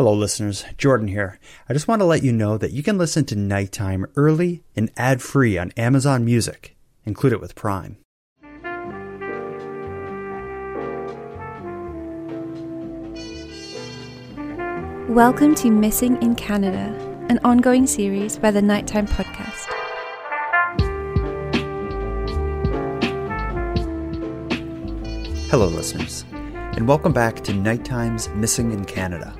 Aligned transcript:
Hello, 0.00 0.14
listeners. 0.14 0.64
Jordan 0.78 1.08
here. 1.08 1.38
I 1.68 1.74
just 1.74 1.86
want 1.86 2.00
to 2.00 2.06
let 2.06 2.22
you 2.22 2.32
know 2.32 2.56
that 2.56 2.72
you 2.72 2.82
can 2.82 2.96
listen 2.96 3.26
to 3.26 3.36
Nighttime 3.36 4.06
early 4.16 4.64
and 4.74 4.90
ad 4.96 5.20
free 5.20 5.58
on 5.58 5.72
Amazon 5.72 6.24
Music. 6.24 6.74
Include 7.04 7.34
it 7.34 7.40
with 7.42 7.54
Prime. 7.54 7.98
Welcome 15.06 15.54
to 15.56 15.70
Missing 15.70 16.22
in 16.22 16.34
Canada, 16.34 16.96
an 17.28 17.38
ongoing 17.44 17.86
series 17.86 18.38
by 18.38 18.50
the 18.50 18.62
Nighttime 18.62 19.06
Podcast. 19.06 19.66
Hello, 25.50 25.66
listeners, 25.66 26.24
and 26.32 26.88
welcome 26.88 27.12
back 27.12 27.44
to 27.44 27.52
Nighttime's 27.52 28.30
Missing 28.30 28.72
in 28.72 28.86
Canada. 28.86 29.36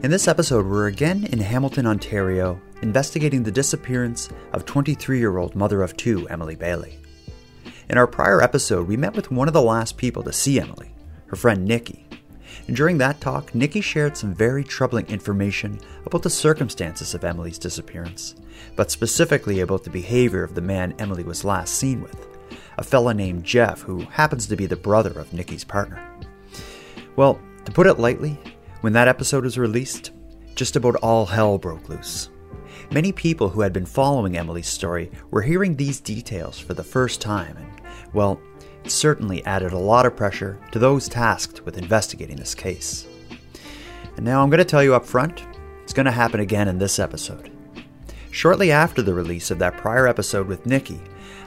In 0.00 0.12
this 0.12 0.28
episode, 0.28 0.64
we're 0.64 0.86
again 0.86 1.24
in 1.32 1.40
Hamilton, 1.40 1.84
Ontario, 1.84 2.60
investigating 2.82 3.42
the 3.42 3.50
disappearance 3.50 4.28
of 4.52 4.64
23 4.64 5.18
year 5.18 5.38
old 5.38 5.56
mother 5.56 5.82
of 5.82 5.96
two, 5.96 6.28
Emily 6.28 6.54
Bailey. 6.54 7.00
In 7.88 7.98
our 7.98 8.06
prior 8.06 8.40
episode, 8.40 8.86
we 8.86 8.96
met 8.96 9.16
with 9.16 9.32
one 9.32 9.48
of 9.48 9.54
the 9.54 9.60
last 9.60 9.96
people 9.96 10.22
to 10.22 10.32
see 10.32 10.60
Emily, 10.60 10.94
her 11.26 11.34
friend 11.34 11.64
Nikki. 11.64 12.06
And 12.68 12.76
during 12.76 12.98
that 12.98 13.20
talk, 13.20 13.52
Nikki 13.56 13.80
shared 13.80 14.16
some 14.16 14.32
very 14.32 14.62
troubling 14.62 15.06
information 15.06 15.80
about 16.06 16.22
the 16.22 16.30
circumstances 16.30 17.12
of 17.12 17.24
Emily's 17.24 17.58
disappearance, 17.58 18.36
but 18.76 18.92
specifically 18.92 19.58
about 19.58 19.82
the 19.82 19.90
behavior 19.90 20.44
of 20.44 20.54
the 20.54 20.60
man 20.60 20.94
Emily 21.00 21.24
was 21.24 21.44
last 21.44 21.74
seen 21.74 22.02
with 22.02 22.28
a 22.76 22.84
fella 22.84 23.14
named 23.14 23.42
Jeff 23.42 23.80
who 23.80 24.02
happens 24.02 24.46
to 24.46 24.54
be 24.54 24.66
the 24.66 24.76
brother 24.76 25.18
of 25.18 25.32
Nikki's 25.32 25.64
partner. 25.64 26.08
Well, 27.16 27.40
to 27.64 27.72
put 27.72 27.88
it 27.88 27.98
lightly, 27.98 28.38
when 28.80 28.92
that 28.92 29.08
episode 29.08 29.44
was 29.44 29.58
released, 29.58 30.12
just 30.54 30.76
about 30.76 30.96
all 30.96 31.26
hell 31.26 31.58
broke 31.58 31.88
loose. 31.88 32.30
Many 32.90 33.12
people 33.12 33.48
who 33.48 33.60
had 33.60 33.72
been 33.72 33.86
following 33.86 34.36
Emily's 34.36 34.66
story 34.66 35.10
were 35.30 35.42
hearing 35.42 35.76
these 35.76 36.00
details 36.00 36.58
for 36.58 36.74
the 36.74 36.84
first 36.84 37.20
time, 37.20 37.56
and, 37.56 37.70
well, 38.14 38.40
it 38.84 38.90
certainly 38.90 39.44
added 39.44 39.72
a 39.72 39.78
lot 39.78 40.06
of 40.06 40.16
pressure 40.16 40.58
to 40.72 40.78
those 40.78 41.08
tasked 41.08 41.64
with 41.64 41.76
investigating 41.76 42.36
this 42.36 42.54
case. 42.54 43.06
And 44.16 44.24
now 44.24 44.42
I'm 44.42 44.50
going 44.50 44.58
to 44.58 44.64
tell 44.64 44.82
you 44.82 44.94
up 44.94 45.04
front, 45.04 45.44
it's 45.82 45.92
going 45.92 46.06
to 46.06 46.12
happen 46.12 46.40
again 46.40 46.68
in 46.68 46.78
this 46.78 46.98
episode. 46.98 47.50
Shortly 48.30 48.70
after 48.70 49.02
the 49.02 49.14
release 49.14 49.50
of 49.50 49.58
that 49.58 49.76
prior 49.76 50.06
episode 50.06 50.46
with 50.46 50.66
Nikki, 50.66 51.00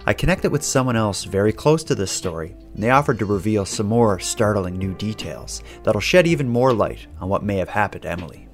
I 0.05 0.13
connected 0.13 0.51
with 0.51 0.63
someone 0.63 0.95
else 0.95 1.25
very 1.25 1.53
close 1.53 1.83
to 1.83 1.93
this 1.93 2.11
story, 2.11 2.55
and 2.73 2.81
they 2.81 2.89
offered 2.89 3.19
to 3.19 3.25
reveal 3.25 3.65
some 3.65 3.85
more 3.85 4.19
startling 4.19 4.77
new 4.77 4.95
details 4.95 5.61
that'll 5.83 6.01
shed 6.01 6.25
even 6.25 6.49
more 6.49 6.73
light 6.73 7.05
on 7.19 7.29
what 7.29 7.43
may 7.43 7.57
have 7.57 7.69
happened 7.69 8.01
to 8.03 8.09
Emily. 8.09 8.47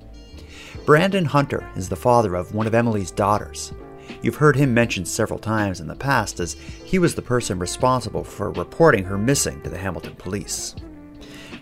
Brandon 0.85 1.23
Hunter 1.23 1.69
is 1.75 1.87
the 1.87 1.95
father 1.95 2.35
of 2.35 2.53
one 2.53 2.67
of 2.67 2.75
Emily's 2.75 3.11
daughters. 3.11 3.73
You've 4.21 4.35
heard 4.35 4.57
him 4.57 4.73
mentioned 4.73 5.07
several 5.07 5.39
times 5.39 5.79
in 5.79 5.87
the 5.87 5.95
past 5.95 6.41
as 6.41 6.53
he 6.53 6.99
was 6.99 7.15
the 7.15 7.21
person 7.21 7.59
responsible 7.59 8.25
for 8.25 8.51
reporting 8.51 9.05
her 9.05 9.17
missing 9.17 9.61
to 9.61 9.69
the 9.69 9.77
Hamilton 9.77 10.15
police. 10.15 10.75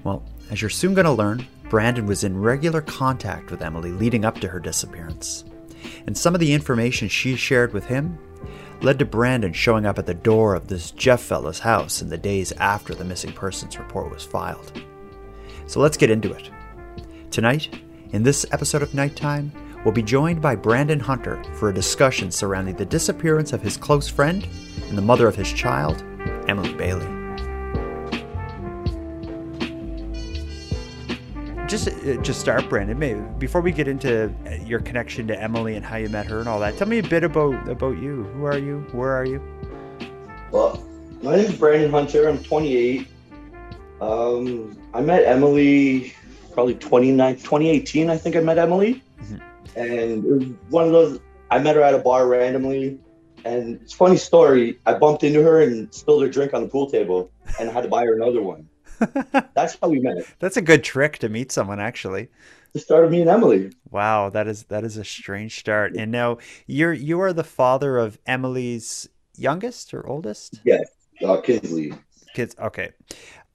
Well, 0.04 0.24
as 0.50 0.62
you're 0.62 0.70
soon 0.70 0.96
going 0.96 1.06
to 1.06 1.12
learn, 1.12 1.46
Brandon 1.70 2.06
was 2.06 2.24
in 2.24 2.40
regular 2.40 2.82
contact 2.82 3.52
with 3.52 3.62
Emily 3.62 3.92
leading 3.92 4.26
up 4.26 4.40
to 4.40 4.48
her 4.48 4.60
disappearance. 4.60 5.44
And 6.08 6.18
some 6.18 6.34
of 6.34 6.40
the 6.40 6.54
information 6.54 7.08
she 7.08 7.36
shared 7.36 7.74
with 7.74 7.86
him 7.86 8.18
led 8.82 9.00
to 9.00 9.06
Brandon 9.06 9.54
showing 9.54 9.86
up 9.86 10.00
at 10.00 10.06
the 10.06 10.14
door 10.14 10.56
of 10.56 10.68
this 10.68 10.92
Jeff 10.92 11.22
fella's 11.22 11.60
house 11.60 12.02
in 12.02 12.10
the 12.10 12.18
days 12.18 12.52
after 12.54 12.94
the 12.94 13.04
missing 13.04 13.34
persons 13.34 13.78
report 13.78 14.12
was 14.12 14.24
filed. 14.24 14.82
So 15.68 15.80
let's 15.80 15.98
get 15.98 16.10
into 16.10 16.32
it. 16.32 16.50
Tonight, 17.32 17.82
in 18.12 18.24
this 18.24 18.46
episode 18.52 18.82
of 18.82 18.94
Nighttime, 18.94 19.52
we'll 19.84 19.94
be 19.94 20.02
joined 20.02 20.42
by 20.42 20.56
Brandon 20.56 21.00
Hunter 21.00 21.44
for 21.56 21.70
a 21.70 21.74
discussion 21.74 22.32
surrounding 22.32 22.76
the 22.76 22.86
disappearance 22.86 23.52
of 23.52 23.62
his 23.62 23.76
close 23.76 24.08
friend 24.08 24.48
and 24.88 24.98
the 24.98 25.02
mother 25.02 25.28
of 25.28 25.36
his 25.36 25.52
child, 25.52 26.02
Emily 26.48 26.74
Bailey. 26.76 26.95
Just 31.76 32.08
uh, 32.08 32.16
just 32.22 32.40
start 32.40 32.68
brandon. 32.70 32.98
Maybe 32.98 33.20
before 33.38 33.62
we 33.62 33.72
get 33.72 33.88
into 33.88 34.34
uh, 34.48 34.52
your 34.66 34.80
connection 34.80 35.28
to 35.28 35.42
emily 35.42 35.76
and 35.76 35.86
how 35.86 35.98
you 35.98 36.10
met 36.10 36.26
her 36.28 36.40
and 36.40 36.48
all 36.48 36.60
that 36.62 36.78
tell 36.78 36.88
me 36.88 37.00
a 37.00 37.04
bit 37.04 37.24
about 37.24 37.68
about 37.68 37.98
you. 37.98 38.24
Who 38.24 38.46
are 38.46 38.58
you? 38.58 38.86
Where 38.92 39.12
are 39.12 39.26
you? 39.26 39.42
Well 40.52 40.84
my 41.22 41.36
name 41.36 41.46
is 41.46 41.58
brandon 41.58 41.92
hunter. 41.92 42.30
I'm 42.30 42.42
28 42.44 43.08
um, 44.02 44.78
i 44.94 45.02
met 45.02 45.24
emily 45.24 46.14
probably 46.52 46.76
29 46.76 47.36
2018 47.36 48.10
i 48.10 48.18
think 48.18 48.36
i 48.36 48.40
met 48.42 48.58
emily. 48.58 49.02
Mm-hmm. 49.22 49.80
and 49.80 50.26
it 50.26 50.32
was 50.32 50.48
one 50.70 50.86
of 50.86 50.92
those 50.92 51.20
i 51.50 51.60
met 51.60 51.76
her 51.76 51.82
at 51.82 51.94
a 51.94 52.00
bar 52.00 52.28
randomly. 52.28 53.00
And 53.44 53.80
it's 53.80 53.94
funny 53.94 54.18
story. 54.18 54.80
I 54.88 54.96
bumped 54.96 55.24
into 55.24 55.44
her 55.44 55.62
and 55.62 55.94
spilled 55.94 56.24
her 56.24 56.30
drink 56.30 56.56
on 56.56 56.64
the 56.64 56.68
pool 56.68 56.90
table 56.90 57.32
and 57.60 57.70
i 57.70 57.74
had 57.74 57.84
to 57.84 57.90
buy 57.90 58.06
her 58.06 58.14
another 58.16 58.42
one 58.42 58.68
that's 59.54 59.78
how 59.82 59.90
we 59.90 60.00
met. 60.00 60.26
That's 60.40 60.58
a 60.58 60.62
good 60.62 60.84
trick 60.84 61.18
to 61.20 61.30
meet 61.30 61.52
someone, 61.52 61.80
actually. 61.80 62.30
The 62.74 62.80
start 62.80 63.06
of 63.06 63.12
me 63.12 63.22
and 63.22 63.30
Emily. 63.30 63.72
Wow, 63.90 64.30
that 64.30 64.48
is 64.48 64.64
that 64.64 64.84
is 64.84 64.98
a 64.98 65.06
strange 65.06 65.58
start. 65.58 65.96
And 65.96 66.12
now 66.12 66.40
you're 66.68 66.94
you 66.94 67.22
are 67.22 67.32
the 67.32 67.44
father 67.44 67.98
of 67.98 68.18
Emily's 68.26 69.08
youngest 69.38 69.94
or 69.94 70.06
oldest? 70.06 70.60
Yes, 70.66 70.90
uh, 71.24 71.40
Kinsley. 71.42 71.94
Kids. 72.34 72.54
Okay 72.60 72.92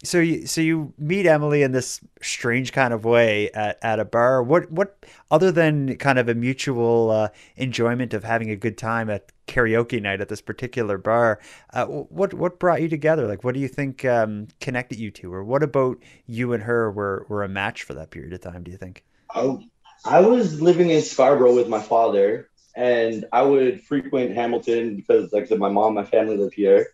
so 0.02 0.18
you 0.18 0.46
so 0.46 0.60
you 0.60 0.94
meet 0.98 1.26
Emily 1.26 1.62
in 1.62 1.72
this 1.72 2.00
strange 2.22 2.72
kind 2.72 2.94
of 2.94 3.04
way 3.04 3.50
at, 3.50 3.78
at 3.82 4.00
a 4.00 4.04
bar. 4.04 4.42
What 4.42 4.70
what 4.70 5.04
other 5.30 5.52
than 5.52 5.96
kind 5.96 6.18
of 6.18 6.28
a 6.28 6.34
mutual 6.34 7.10
uh, 7.10 7.28
enjoyment 7.56 8.14
of 8.14 8.24
having 8.24 8.50
a 8.50 8.56
good 8.56 8.78
time 8.78 9.10
at 9.10 9.30
karaoke 9.46 10.00
night 10.00 10.20
at 10.20 10.28
this 10.28 10.40
particular 10.40 10.96
bar? 10.96 11.40
Uh, 11.74 11.84
what 11.86 12.32
what 12.32 12.58
brought 12.58 12.80
you 12.80 12.88
together? 12.88 13.26
Like, 13.26 13.44
what 13.44 13.52
do 13.54 13.60
you 13.60 13.68
think 13.68 14.04
um, 14.06 14.48
connected 14.60 14.98
you 14.98 15.10
two, 15.10 15.32
or 15.32 15.44
what 15.44 15.62
about 15.62 15.98
you 16.26 16.54
and 16.54 16.62
her 16.62 16.90
were 16.90 17.26
were 17.28 17.42
a 17.42 17.48
match 17.48 17.82
for 17.82 17.92
that 17.94 18.10
period 18.10 18.32
of 18.32 18.40
time? 18.40 18.62
Do 18.62 18.70
you 18.70 18.78
think? 18.78 19.04
I, 19.34 19.58
I 20.06 20.20
was 20.20 20.62
living 20.62 20.88
in 20.90 21.02
Scarborough 21.02 21.54
with 21.54 21.68
my 21.68 21.80
father, 21.80 22.48
and 22.74 23.26
I 23.32 23.42
would 23.42 23.82
frequent 23.82 24.34
Hamilton 24.34 24.96
because, 24.96 25.30
like 25.32 25.44
I 25.44 25.46
said, 25.46 25.58
my 25.58 25.68
mom, 25.68 25.94
my 25.94 26.04
family 26.04 26.38
live 26.38 26.54
here 26.54 26.86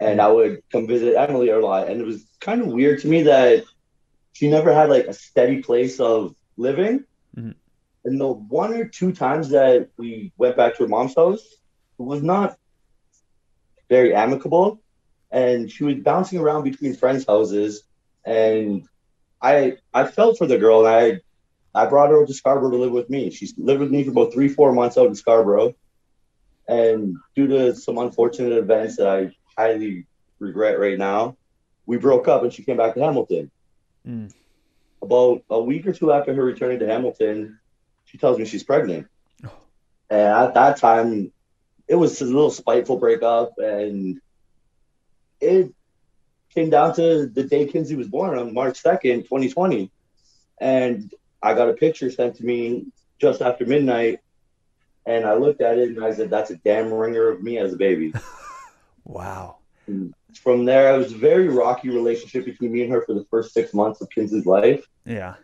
and 0.00 0.20
I 0.20 0.28
would 0.28 0.62
come 0.72 0.86
visit 0.86 1.14
Emily 1.16 1.50
a 1.50 1.58
lot. 1.58 1.88
And 1.88 2.00
it 2.00 2.06
was 2.06 2.24
kind 2.40 2.62
of 2.62 2.68
weird 2.68 3.00
to 3.02 3.08
me 3.08 3.22
that 3.24 3.64
she 4.32 4.48
never 4.48 4.72
had 4.72 4.88
like 4.88 5.06
a 5.06 5.12
steady 5.12 5.62
place 5.62 6.00
of 6.00 6.34
living. 6.56 7.04
Mm-hmm. 7.36 7.50
And 8.06 8.20
the 8.20 8.28
one 8.28 8.72
or 8.72 8.86
two 8.86 9.12
times 9.12 9.50
that 9.50 9.90
we 9.98 10.32
went 10.38 10.56
back 10.56 10.76
to 10.76 10.84
her 10.84 10.88
mom's 10.88 11.14
house, 11.14 11.42
it 11.42 12.02
was 12.02 12.22
not 12.22 12.56
very 13.90 14.14
amicable. 14.14 14.80
And 15.30 15.70
she 15.70 15.84
was 15.84 15.96
bouncing 15.96 16.38
around 16.38 16.64
between 16.64 16.96
friends' 16.96 17.26
houses. 17.26 17.82
And 18.24 18.88
I 19.42 19.76
I 19.92 20.04
felt 20.06 20.38
for 20.38 20.46
the 20.46 20.58
girl 20.58 20.86
and 20.86 20.94
I 20.94 21.20
I 21.74 21.86
brought 21.86 22.10
her 22.10 22.24
to 22.24 22.34
Scarborough 22.34 22.70
to 22.70 22.76
live 22.78 22.92
with 22.92 23.10
me. 23.10 23.30
She 23.30 23.50
lived 23.58 23.80
with 23.80 23.90
me 23.90 24.02
for 24.02 24.10
about 24.10 24.32
three, 24.32 24.48
four 24.48 24.72
months 24.72 24.96
out 24.96 25.06
in 25.06 25.14
Scarborough. 25.14 25.74
And 26.66 27.16
due 27.34 27.48
to 27.48 27.76
some 27.76 27.98
unfortunate 27.98 28.52
events 28.52 28.96
that 28.96 29.06
I 29.06 29.32
highly 29.60 30.06
regret 30.38 30.78
right 30.78 30.98
now. 30.98 31.36
We 31.86 31.98
broke 31.98 32.28
up 32.28 32.42
and 32.42 32.52
she 32.52 32.62
came 32.62 32.76
back 32.76 32.94
to 32.94 33.02
Hamilton. 33.02 33.50
Mm. 34.06 34.32
About 35.02 35.42
a 35.50 35.60
week 35.60 35.86
or 35.86 35.92
two 35.92 36.12
after 36.12 36.34
her 36.34 36.44
returning 36.44 36.78
to 36.80 36.86
Hamilton, 36.86 37.58
she 38.04 38.18
tells 38.18 38.38
me 38.38 38.44
she's 38.44 38.64
pregnant. 38.64 39.06
Oh. 39.44 39.52
And 40.08 40.20
at 40.20 40.54
that 40.54 40.76
time, 40.78 41.32
it 41.88 41.94
was 41.94 42.20
a 42.20 42.24
little 42.24 42.50
spiteful 42.50 42.98
breakup, 42.98 43.58
and 43.58 44.20
it 45.40 45.72
came 46.54 46.70
down 46.70 46.94
to 46.96 47.26
the 47.26 47.44
day 47.44 47.66
Kinsley 47.66 47.96
was 47.96 48.08
born 48.08 48.38
on 48.38 48.54
March 48.54 48.82
2nd, 48.82 49.22
2020. 49.24 49.90
And 50.60 51.12
I 51.42 51.54
got 51.54 51.70
a 51.70 51.74
picture 51.74 52.10
sent 52.10 52.36
to 52.36 52.44
me 52.44 52.86
just 53.18 53.40
after 53.42 53.66
midnight, 53.66 54.20
and 55.06 55.24
I 55.24 55.34
looked 55.34 55.62
at 55.62 55.78
it 55.78 55.88
and 55.88 56.04
I 56.04 56.12
said, 56.12 56.30
That's 56.30 56.50
a 56.50 56.56
damn 56.56 56.92
ringer 56.92 57.28
of 57.28 57.42
me 57.42 57.58
as 57.58 57.72
a 57.72 57.76
baby. 57.76 58.12
Wow. 59.04 59.59
From 60.42 60.64
there, 60.64 60.94
it 60.94 60.98
was 60.98 61.12
a 61.12 61.16
very 61.16 61.48
rocky 61.48 61.88
relationship 61.88 62.44
between 62.44 62.72
me 62.72 62.82
and 62.82 62.92
her 62.92 63.02
for 63.02 63.14
the 63.14 63.24
first 63.24 63.52
six 63.52 63.74
months 63.74 64.00
of 64.00 64.10
Kinsley's 64.10 64.46
life. 64.46 64.86
Yeah. 65.04 65.34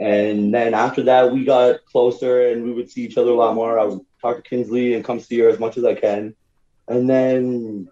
And 0.00 0.52
then 0.52 0.74
after 0.74 1.02
that, 1.04 1.32
we 1.32 1.44
got 1.44 1.84
closer 1.84 2.48
and 2.48 2.64
we 2.64 2.72
would 2.72 2.90
see 2.90 3.02
each 3.04 3.18
other 3.18 3.30
a 3.30 3.34
lot 3.34 3.54
more. 3.54 3.78
I 3.78 3.84
would 3.84 4.00
talk 4.20 4.36
to 4.36 4.42
Kinsley 4.42 4.94
and 4.94 5.04
come 5.04 5.20
see 5.20 5.38
her 5.40 5.48
as 5.48 5.58
much 5.58 5.76
as 5.76 5.84
I 5.84 5.94
can. 5.94 6.34
And 6.88 7.08
then, 7.08 7.88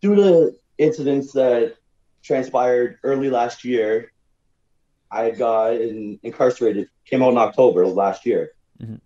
due 0.00 0.14
to 0.16 0.52
incidents 0.78 1.32
that 1.32 1.76
transpired 2.22 2.98
early 3.02 3.30
last 3.30 3.64
year, 3.64 4.12
I 5.10 5.30
got 5.30 5.74
in, 5.74 6.18
incarcerated, 6.22 6.88
came 7.04 7.22
out 7.22 7.30
in 7.32 7.38
October 7.38 7.82
of 7.82 7.92
last 7.92 8.26
year. 8.26 8.52
Mm-hmm. 8.82 8.96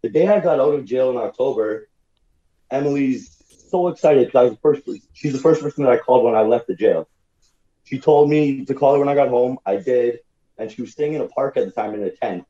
The 0.00 0.08
day 0.08 0.28
I 0.28 0.40
got 0.40 0.60
out 0.60 0.74
of 0.74 0.84
jail 0.84 1.10
in 1.10 1.16
October, 1.16 1.88
Emily's 2.70 3.41
so 3.72 3.88
excited 3.88 4.26
because 4.28 4.40
I 4.40 4.44
was 4.44 4.52
the 4.54 4.60
first. 4.60 4.82
She's 5.14 5.34
the 5.34 5.40
first 5.40 5.62
person 5.62 5.84
that 5.84 5.92
I 5.92 5.98
called 5.98 6.24
when 6.24 6.36
I 6.36 6.42
left 6.42 6.68
the 6.68 6.76
jail. 6.76 7.08
She 7.84 8.00
told 8.00 8.30
me 8.30 8.66
to 8.66 8.74
call 8.74 8.94
her 8.94 9.00
when 9.00 9.08
I 9.10 9.16
got 9.16 9.30
home. 9.30 9.58
I 9.66 9.78
did, 9.78 10.20
and 10.58 10.72
she 10.72 10.82
was 10.82 10.92
staying 10.92 11.14
in 11.14 11.22
a 11.22 11.28
park 11.28 11.58
at 11.58 11.66
the 11.66 11.72
time 11.72 11.94
in 11.94 12.04
a 12.04 12.10
tent. 12.10 12.44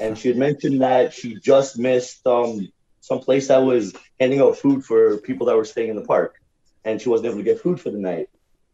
and 0.00 0.18
she 0.18 0.28
had 0.28 0.38
mentioned 0.38 0.82
that 0.82 1.14
she 1.14 1.36
just 1.40 1.78
missed 1.78 2.26
um, 2.26 2.68
some 3.00 3.20
place 3.20 3.48
that 3.48 3.58
was 3.58 3.94
handing 4.20 4.40
out 4.40 4.58
food 4.58 4.84
for 4.84 5.18
people 5.18 5.46
that 5.48 5.56
were 5.56 5.64
staying 5.64 5.90
in 5.90 5.96
the 5.96 6.04
park, 6.04 6.36
and 6.84 7.00
she 7.00 7.08
wasn't 7.08 7.26
able 7.28 7.38
to 7.38 7.44
get 7.44 7.60
food 7.60 7.80
for 7.80 7.90
the 7.90 7.98
night, 7.98 8.28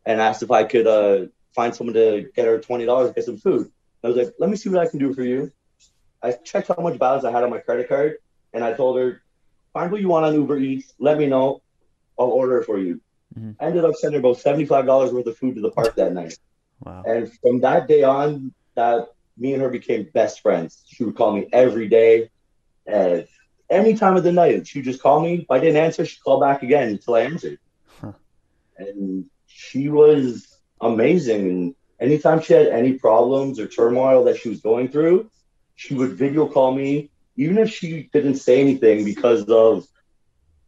and 0.07 0.21
asked 0.21 0.43
if 0.43 0.51
I 0.51 0.65
could 0.65 0.87
uh, 0.87 1.27
find 1.55 1.75
someone 1.75 1.95
to 1.95 2.31
get 2.35 2.47
her 2.47 2.61
twenty 2.61 2.87
dollars 2.87 3.13
get 3.15 3.25
some 3.25 3.39
food. 3.39 3.71
I 4.05 4.09
was 4.09 4.17
like, 4.17 4.35
let 4.41 4.51
me 4.51 4.57
see 4.57 4.71
what 4.71 4.87
I 4.87 4.91
can 4.91 4.99
do 5.01 5.15
for 5.15 5.23
you. 5.23 5.53
I 6.23 6.33
checked 6.33 6.69
how 6.69 6.83
much 6.83 6.99
balance 6.99 7.25
I 7.25 7.31
had 7.33 7.45
on 7.45 7.51
my 7.51 7.59
credit 7.59 7.89
card, 7.89 8.17
and 8.53 8.65
I 8.65 8.73
told 8.75 8.99
her, 8.99 9.23
find 9.73 9.91
what 9.93 10.01
you 10.01 10.09
want 10.09 10.27
on 10.27 10.35
Uber 10.35 10.59
Eats. 10.59 10.93
Let 10.99 11.19
me 11.19 11.27
know. 11.27 11.62
I'll 12.19 12.27
order 12.27 12.59
it 12.59 12.67
for 12.67 12.79
you. 12.79 13.01
Mm-hmm. 13.39 13.53
I 13.61 13.67
ended 13.67 13.85
up 13.85 13.95
sending 13.95 14.21
about 14.21 14.39
seventy-five 14.39 14.87
dollars 14.87 15.13
worth 15.13 15.27
of 15.27 15.37
food 15.37 15.55
to 15.55 15.61
the 15.61 15.71
park 15.71 15.95
that 15.97 16.13
night. 16.13 16.39
Wow. 16.81 17.03
And 17.07 17.33
from 17.41 17.61
that 17.61 17.89
day 17.89 18.03
on, 18.03 18.53
that 18.75 19.09
me 19.39 19.55
and 19.55 19.63
her 19.63 19.71
became 19.71 20.11
best 20.13 20.41
friends. 20.41 20.83
She 20.87 21.05
would 21.05 21.17
call 21.17 21.33
me 21.33 21.49
every 21.53 21.89
day, 21.89 22.31
and 22.87 23.27
any 23.71 23.95
time 23.95 24.17
of 24.17 24.25
the 24.25 24.33
night. 24.33 24.55
And 24.55 24.69
she'd 24.69 24.85
just 24.85 25.03
call 25.03 25.21
me. 25.21 25.35
If 25.37 25.51
I 25.51 25.59
didn't 25.59 25.77
answer, 25.77 26.05
she'd 26.05 26.23
call 26.23 26.41
back 26.41 26.63
again 26.63 26.89
until 26.89 27.15
I 27.15 27.21
answered. 27.23 27.59
Huh. 28.01 28.13
And 28.77 29.27
she 29.47 29.89
was 29.89 30.59
amazing. 30.81 31.49
And 31.49 31.75
anytime 32.01 32.43
she 32.43 32.53
had 32.53 32.67
any 32.67 32.95
problems 32.95 33.59
or 33.59 33.67
turmoil 33.67 34.25
that 34.25 34.37
she 34.37 34.51
was 34.51 34.61
going 34.61 34.89
through, 34.89 35.31
she 35.77 35.95
would 35.95 36.13
video 36.13 36.47
call 36.47 36.75
me, 36.75 37.11
even 37.37 37.57
if 37.57 37.71
she 37.71 38.11
didn't 38.13 38.35
say 38.37 38.61
anything 38.61 39.05
because 39.05 39.49
of 39.49 39.87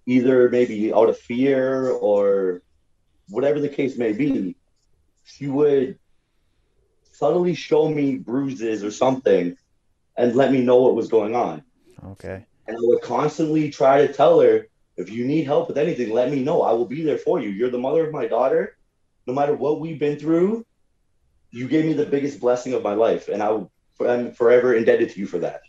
either 0.06 0.48
maybe 0.48 0.92
out 0.92 1.08
of 1.08 1.18
fear 1.18 1.90
or 1.90 2.62
whatever 3.28 3.60
the 3.60 3.68
case 3.68 3.96
may 3.96 4.12
be. 4.12 4.56
She 5.24 5.46
would 5.46 5.98
subtly 7.12 7.54
show 7.54 7.88
me 7.88 8.16
bruises 8.16 8.84
or 8.84 8.90
something 8.90 9.56
and 10.16 10.34
let 10.34 10.52
me 10.52 10.60
know 10.60 10.76
what 10.82 10.94
was 10.94 11.08
going 11.08 11.34
on. 11.34 11.62
Okay. 12.04 12.44
And 12.66 12.76
I 12.76 12.80
would 12.80 13.02
constantly 13.02 13.70
try 13.70 14.06
to 14.06 14.12
tell 14.12 14.40
her, 14.40 14.68
if 14.96 15.10
you 15.10 15.24
need 15.24 15.44
help 15.44 15.68
with 15.68 15.78
anything, 15.78 16.12
let 16.12 16.30
me 16.30 16.42
know. 16.42 16.62
I 16.62 16.72
will 16.72 16.86
be 16.86 17.02
there 17.02 17.18
for 17.18 17.40
you. 17.40 17.48
You're 17.50 17.70
the 17.70 17.78
mother 17.78 18.06
of 18.06 18.12
my 18.12 18.26
daughter. 18.26 18.76
No 19.26 19.34
matter 19.34 19.54
what 19.54 19.80
we've 19.80 19.98
been 19.98 20.18
through, 20.18 20.64
you 21.50 21.68
gave 21.68 21.84
me 21.84 21.94
the 21.94 22.06
biggest 22.06 22.40
blessing 22.40 22.74
of 22.74 22.82
my 22.82 22.94
life, 22.94 23.28
and 23.28 23.42
I, 23.42 23.60
am 24.00 24.32
forever 24.32 24.74
indebted 24.74 25.10
to 25.10 25.20
you 25.20 25.26
for 25.26 25.38
that. 25.38 25.62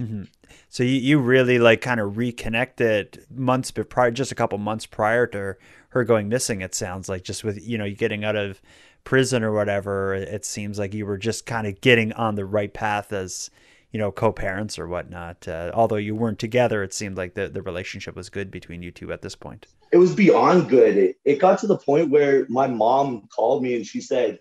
Mm-hmm. 0.00 0.22
So 0.68 0.82
you, 0.82 0.96
you 0.96 1.18
really 1.18 1.58
like 1.58 1.80
kind 1.80 2.00
of 2.00 2.16
reconnected 2.16 3.26
months 3.30 3.70
prior, 3.70 4.10
just 4.10 4.32
a 4.32 4.34
couple 4.34 4.58
months 4.58 4.86
prior 4.86 5.26
to 5.28 5.56
her 5.90 6.04
going 6.04 6.28
missing. 6.28 6.62
It 6.62 6.74
sounds 6.74 7.08
like 7.08 7.22
just 7.22 7.44
with 7.44 7.66
you 7.66 7.76
know 7.76 7.84
you 7.84 7.96
getting 7.96 8.24
out 8.24 8.36
of 8.36 8.60
prison 9.04 9.42
or 9.42 9.52
whatever. 9.52 10.14
It 10.14 10.44
seems 10.44 10.78
like 10.78 10.94
you 10.94 11.06
were 11.06 11.18
just 11.18 11.46
kind 11.46 11.66
of 11.66 11.80
getting 11.80 12.12
on 12.14 12.34
the 12.34 12.44
right 12.44 12.72
path 12.72 13.12
as 13.12 13.50
you 13.92 13.98
know 13.98 14.10
co-parents 14.10 14.78
or 14.78 14.88
whatnot. 14.88 15.46
Uh, 15.46 15.70
although 15.74 15.96
you 15.96 16.14
weren't 16.14 16.38
together, 16.38 16.82
it 16.82 16.94
seemed 16.94 17.16
like 17.16 17.34
the 17.34 17.48
the 17.48 17.62
relationship 17.62 18.16
was 18.16 18.30
good 18.30 18.50
between 18.50 18.82
you 18.82 18.90
two 18.90 19.12
at 19.12 19.22
this 19.22 19.34
point. 19.34 19.66
It 19.92 19.98
was 19.98 20.14
beyond 20.14 20.68
good. 20.68 20.96
It, 20.96 21.16
it 21.24 21.40
got 21.40 21.58
to 21.60 21.66
the 21.66 21.76
point 21.76 22.10
where 22.10 22.46
my 22.48 22.68
mom 22.68 23.28
called 23.34 23.62
me 23.62 23.74
and 23.74 23.86
she 23.86 24.00
said, 24.00 24.38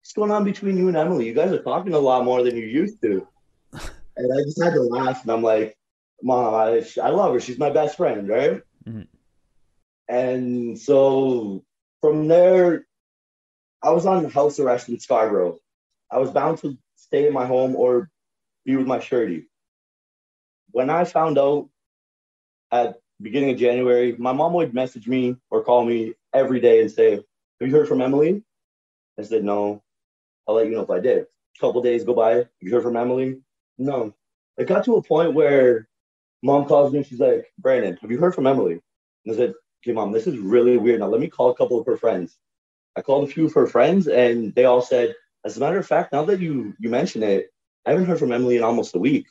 "What's 0.00 0.12
going 0.12 0.30
on 0.30 0.44
between 0.44 0.76
you 0.76 0.88
and 0.88 0.96
Emily? 0.96 1.26
You 1.26 1.34
guys 1.34 1.50
are 1.50 1.62
talking 1.62 1.94
a 1.94 1.98
lot 1.98 2.24
more 2.24 2.42
than 2.44 2.56
you 2.56 2.64
used 2.64 3.02
to." 3.02 3.26
And 4.18 4.32
I 4.32 4.42
just 4.44 4.62
had 4.62 4.74
to 4.74 4.82
laugh, 4.82 5.22
and 5.22 5.30
I'm 5.30 5.42
like, 5.42 5.76
"Mom, 6.22 6.54
I, 6.54 6.84
I 7.02 7.10
love 7.10 7.32
her. 7.32 7.40
She's 7.40 7.58
my 7.58 7.70
best 7.70 7.96
friend, 7.96 8.28
right?" 8.28 8.62
Mm-hmm. 8.86 9.02
And 10.08 10.78
so 10.78 11.64
from 12.00 12.28
there, 12.28 12.86
I 13.82 13.90
was 13.90 14.06
on 14.06 14.28
house 14.30 14.58
arrest 14.58 14.88
in 14.88 14.98
Scarborough. 14.98 15.58
I 16.10 16.18
was 16.18 16.30
bound 16.30 16.58
to 16.58 16.76
stay 16.96 17.26
in 17.26 17.32
my 17.32 17.46
home 17.46 17.76
or 17.76 18.10
be 18.64 18.76
with 18.76 18.86
my 18.86 19.00
surety. 19.00 19.48
When 20.70 20.90
I 20.90 21.04
found 21.04 21.38
out 21.38 21.68
at 22.70 23.00
beginning 23.20 23.50
of 23.50 23.58
January, 23.58 24.14
my 24.18 24.32
mom 24.32 24.52
would 24.54 24.74
message 24.74 25.06
me 25.06 25.36
or 25.50 25.62
call 25.62 25.84
me 25.84 26.14
every 26.32 26.60
day 26.60 26.80
and 26.80 26.90
say, 26.90 27.12
Have 27.12 27.68
you 27.68 27.70
heard 27.70 27.88
from 27.88 28.00
Emily? 28.00 28.42
I 29.18 29.22
said, 29.22 29.44
No. 29.44 29.82
I'll 30.46 30.54
let 30.54 30.66
you 30.66 30.72
know 30.72 30.82
if 30.82 30.90
I 30.90 31.00
did. 31.00 31.18
A 31.18 31.60
couple 31.60 31.82
days 31.82 32.04
go 32.04 32.14
by. 32.14 32.30
Have 32.36 32.48
you 32.60 32.72
heard 32.72 32.82
from 32.82 32.96
Emily? 32.96 33.40
No. 33.78 34.14
It 34.56 34.66
got 34.66 34.84
to 34.84 34.96
a 34.96 35.02
point 35.02 35.34
where 35.34 35.88
mom 36.42 36.66
calls 36.66 36.92
me 36.92 36.98
and 36.98 37.06
she's 37.06 37.20
like, 37.20 37.46
Brandon, 37.58 37.96
have 38.00 38.10
you 38.10 38.18
heard 38.18 38.34
from 38.34 38.46
Emily? 38.46 38.80
And 39.24 39.34
I 39.34 39.36
said, 39.36 39.54
Okay, 39.82 39.92
mom, 39.92 40.12
this 40.12 40.26
is 40.26 40.38
really 40.38 40.76
weird. 40.76 41.00
Now 41.00 41.06
let 41.06 41.20
me 41.20 41.28
call 41.28 41.50
a 41.50 41.54
couple 41.54 41.78
of 41.78 41.86
her 41.86 41.96
friends. 41.96 42.36
I 42.96 43.02
called 43.02 43.28
a 43.28 43.32
few 43.32 43.46
of 43.46 43.54
her 43.54 43.66
friends 43.66 44.08
and 44.08 44.54
they 44.54 44.64
all 44.64 44.82
said, 44.82 45.14
as 45.44 45.56
a 45.56 45.60
matter 45.60 45.78
of 45.78 45.86
fact, 45.86 46.12
now 46.12 46.24
that 46.24 46.40
you 46.40 46.74
you 46.80 46.90
mention 46.90 47.22
it, 47.22 47.46
I 47.86 47.90
haven't 47.90 48.06
heard 48.06 48.18
from 48.18 48.32
Emily 48.32 48.56
in 48.56 48.64
almost 48.64 48.96
a 48.96 48.98
week. 48.98 49.26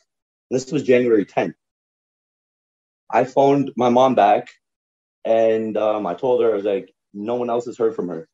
This 0.50 0.72
was 0.72 0.84
January 0.84 1.26
10th. 1.26 1.56
I 3.12 3.26
phoned 3.26 3.72
my 3.76 3.90
mom 3.90 4.16
back 4.16 4.48
and 5.26 5.76
um, 5.76 6.08
I 6.08 6.14
told 6.14 6.42
her, 6.42 6.52
I 6.52 6.56
was 6.56 6.66
like, 6.66 6.94
no 7.14 7.36
one 7.36 7.50
else 7.50 7.66
has 7.66 7.78
heard 7.78 7.96
from 7.96 8.08
her. 8.08 8.30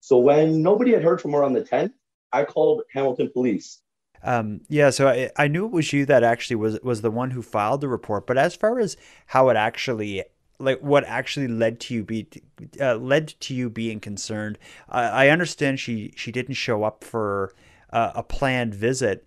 So 0.00 0.18
when 0.18 0.62
nobody 0.62 0.92
had 0.92 1.02
heard 1.02 1.20
from 1.20 1.32
her 1.32 1.42
on 1.42 1.52
the 1.52 1.62
10th, 1.62 1.92
I 2.32 2.44
called 2.44 2.82
Hamilton 2.92 3.30
police. 3.32 3.82
Um, 4.22 4.60
yeah, 4.68 4.90
so 4.90 5.08
I, 5.08 5.30
I 5.36 5.48
knew 5.48 5.66
it 5.66 5.72
was 5.72 5.92
you 5.92 6.06
that 6.06 6.24
actually 6.24 6.56
was 6.56 6.80
was 6.82 7.02
the 7.02 7.10
one 7.10 7.30
who 7.30 7.42
filed 7.42 7.80
the 7.80 7.88
report. 7.88 8.26
But 8.26 8.38
as 8.38 8.54
far 8.54 8.78
as 8.78 8.96
how 9.26 9.48
it 9.48 9.56
actually 9.56 10.24
like 10.58 10.80
what 10.80 11.04
actually 11.04 11.48
led 11.48 11.80
to 11.80 11.94
you 11.94 12.04
be 12.04 12.26
uh, 12.80 12.96
led 12.96 13.28
to 13.40 13.54
you 13.54 13.70
being 13.70 14.00
concerned. 14.00 14.58
I, 14.88 15.26
I 15.26 15.28
understand 15.28 15.80
she 15.80 16.12
she 16.16 16.32
didn't 16.32 16.54
show 16.54 16.84
up 16.84 17.04
for 17.04 17.54
uh, 17.90 18.12
a 18.14 18.22
planned 18.22 18.74
visit. 18.74 19.26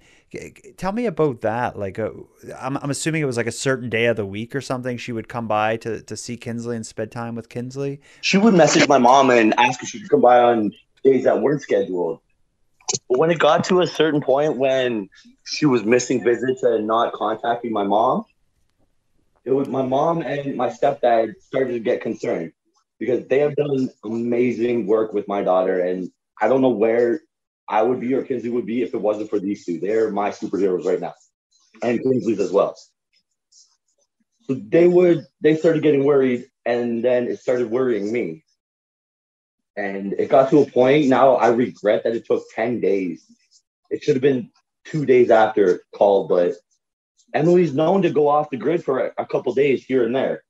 Tell 0.78 0.92
me 0.92 1.08
about 1.08 1.42
that. 1.42 1.78
Like, 1.78 1.98
uh, 1.98 2.12
I'm, 2.60 2.78
I'm 2.78 2.92
assuming 2.92 3.24
it 3.24 3.26
was 3.26 3.38
like 3.38 3.48
a 3.48 3.52
certain 3.52 3.90
day 3.90 4.06
of 4.06 4.16
the 4.16 4.28
week 4.28 4.56
or 4.56 4.62
something. 4.62 4.96
She 4.96 5.12
would 5.12 5.28
come 5.28 5.48
by 5.48 5.78
to, 5.78 6.04
to 6.04 6.16
see 6.16 6.38
Kinsley 6.38 6.76
and 6.76 6.86
spend 6.86 7.12
time 7.12 7.34
with 7.34 7.50
Kinsley. 7.50 8.00
She 8.22 8.38
would 8.38 8.54
message 8.54 8.88
my 8.88 9.00
mom 9.00 9.32
and 9.32 9.56
ask 9.58 9.82
if 9.82 9.90
she 9.90 10.00
could 10.00 10.10
come 10.10 10.22
by 10.22 10.40
on 10.40 10.72
days 11.04 11.24
that 11.24 11.42
weren't 11.42 11.64
scheduled. 11.64 12.20
When 13.08 13.32
it 13.32 13.40
got 13.40 13.66
to 13.66 13.82
a 13.82 13.88
certain 13.88 14.22
point 14.22 14.58
when 14.58 15.10
she 15.46 15.66
was 15.66 15.84
missing 15.84 16.24
visits 16.24 16.64
and 16.64 16.88
not 16.88 17.14
contacting 17.14 17.72
my 17.72 17.84
mom, 17.84 18.26
it 19.46 19.52
was 19.52 19.68
my 19.68 19.82
mom 19.82 20.22
and 20.22 20.56
my 20.56 20.70
stepdad 20.70 21.34
started 21.42 21.74
to 21.74 21.80
get 21.80 22.02
concerned 22.02 22.54
because 23.00 23.28
they 23.28 23.40
have 23.40 23.56
done 23.56 23.90
amazing 24.04 24.86
work 24.86 25.14
with 25.14 25.28
my 25.28 25.42
daughter, 25.42 25.80
and 25.80 26.12
I 26.40 26.48
don't 26.48 26.62
know 26.62 26.70
where 26.70 27.22
I 27.68 27.82
would 27.82 28.00
be 28.00 28.14
or 28.14 28.24
Kinsley 28.24 28.50
would 28.50 28.66
be 28.66 28.82
if 28.82 28.94
it 28.94 29.02
wasn't 29.02 29.30
for 29.30 29.40
these 29.40 29.66
two. 29.66 29.80
They're 29.80 30.12
my 30.12 30.32
superheroes 30.32 30.86
right 30.86 31.00
now, 31.00 31.14
and 31.82 32.02
Kinsley's 32.02 32.40
as 32.40 32.52
well. 32.52 32.76
So 34.44 34.56
they 34.56 34.88
would 34.88 35.26
they 35.42 35.56
started 35.56 35.84
getting 35.84 36.04
worried, 36.04 36.46
and 36.66 37.04
then 37.04 37.28
it 37.28 37.40
started 37.40 37.70
worrying 37.70 38.12
me. 38.12 38.44
And 39.80 40.12
it 40.12 40.28
got 40.28 40.50
to 40.50 40.60
a 40.60 40.70
point 40.70 41.08
now 41.08 41.36
I 41.36 41.48
regret 41.48 42.04
that 42.04 42.14
it 42.14 42.26
took 42.26 42.44
10 42.54 42.82
days. 42.82 43.24
It 43.90 44.04
should 44.04 44.16
have 44.16 44.22
been 44.22 44.52
two 44.84 45.06
days 45.06 45.32
after 45.32 45.84
call, 45.96 46.28
but 46.28 46.56
Emily's 47.34 47.74
known 47.74 48.02
to 48.02 48.10
go 48.10 48.28
off 48.28 48.50
the 48.50 48.58
grid 48.58 48.84
for 48.84 49.14
a, 49.18 49.26
couple 49.26 49.54
days 49.54 49.86
here 49.86 50.04
and 50.04 50.14
there, 50.14 50.44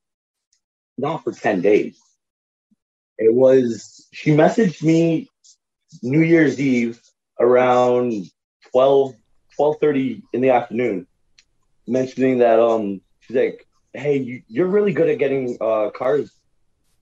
not 0.98 1.22
for 1.22 1.30
10 1.30 1.60
days. 1.60 1.96
It 3.18 3.32
was, 3.32 4.08
she 4.12 4.32
messaged 4.32 4.82
me 4.82 5.28
New 6.02 6.22
Year's 6.22 6.58
Eve 6.58 7.00
around 7.38 8.26
12, 8.72 9.14
12.30 9.60 10.22
in 10.32 10.40
the 10.40 10.50
afternoon, 10.50 11.06
mentioning 11.86 12.38
that 12.38 12.58
um 12.58 13.00
she's 13.20 13.36
like, 13.36 13.64
hey, 13.94 14.16
you, 14.16 14.42
you're 14.48 14.66
really 14.66 14.92
good 14.92 15.08
at 15.08 15.18
getting 15.18 15.56
uh, 15.60 15.90
cars 15.90 16.32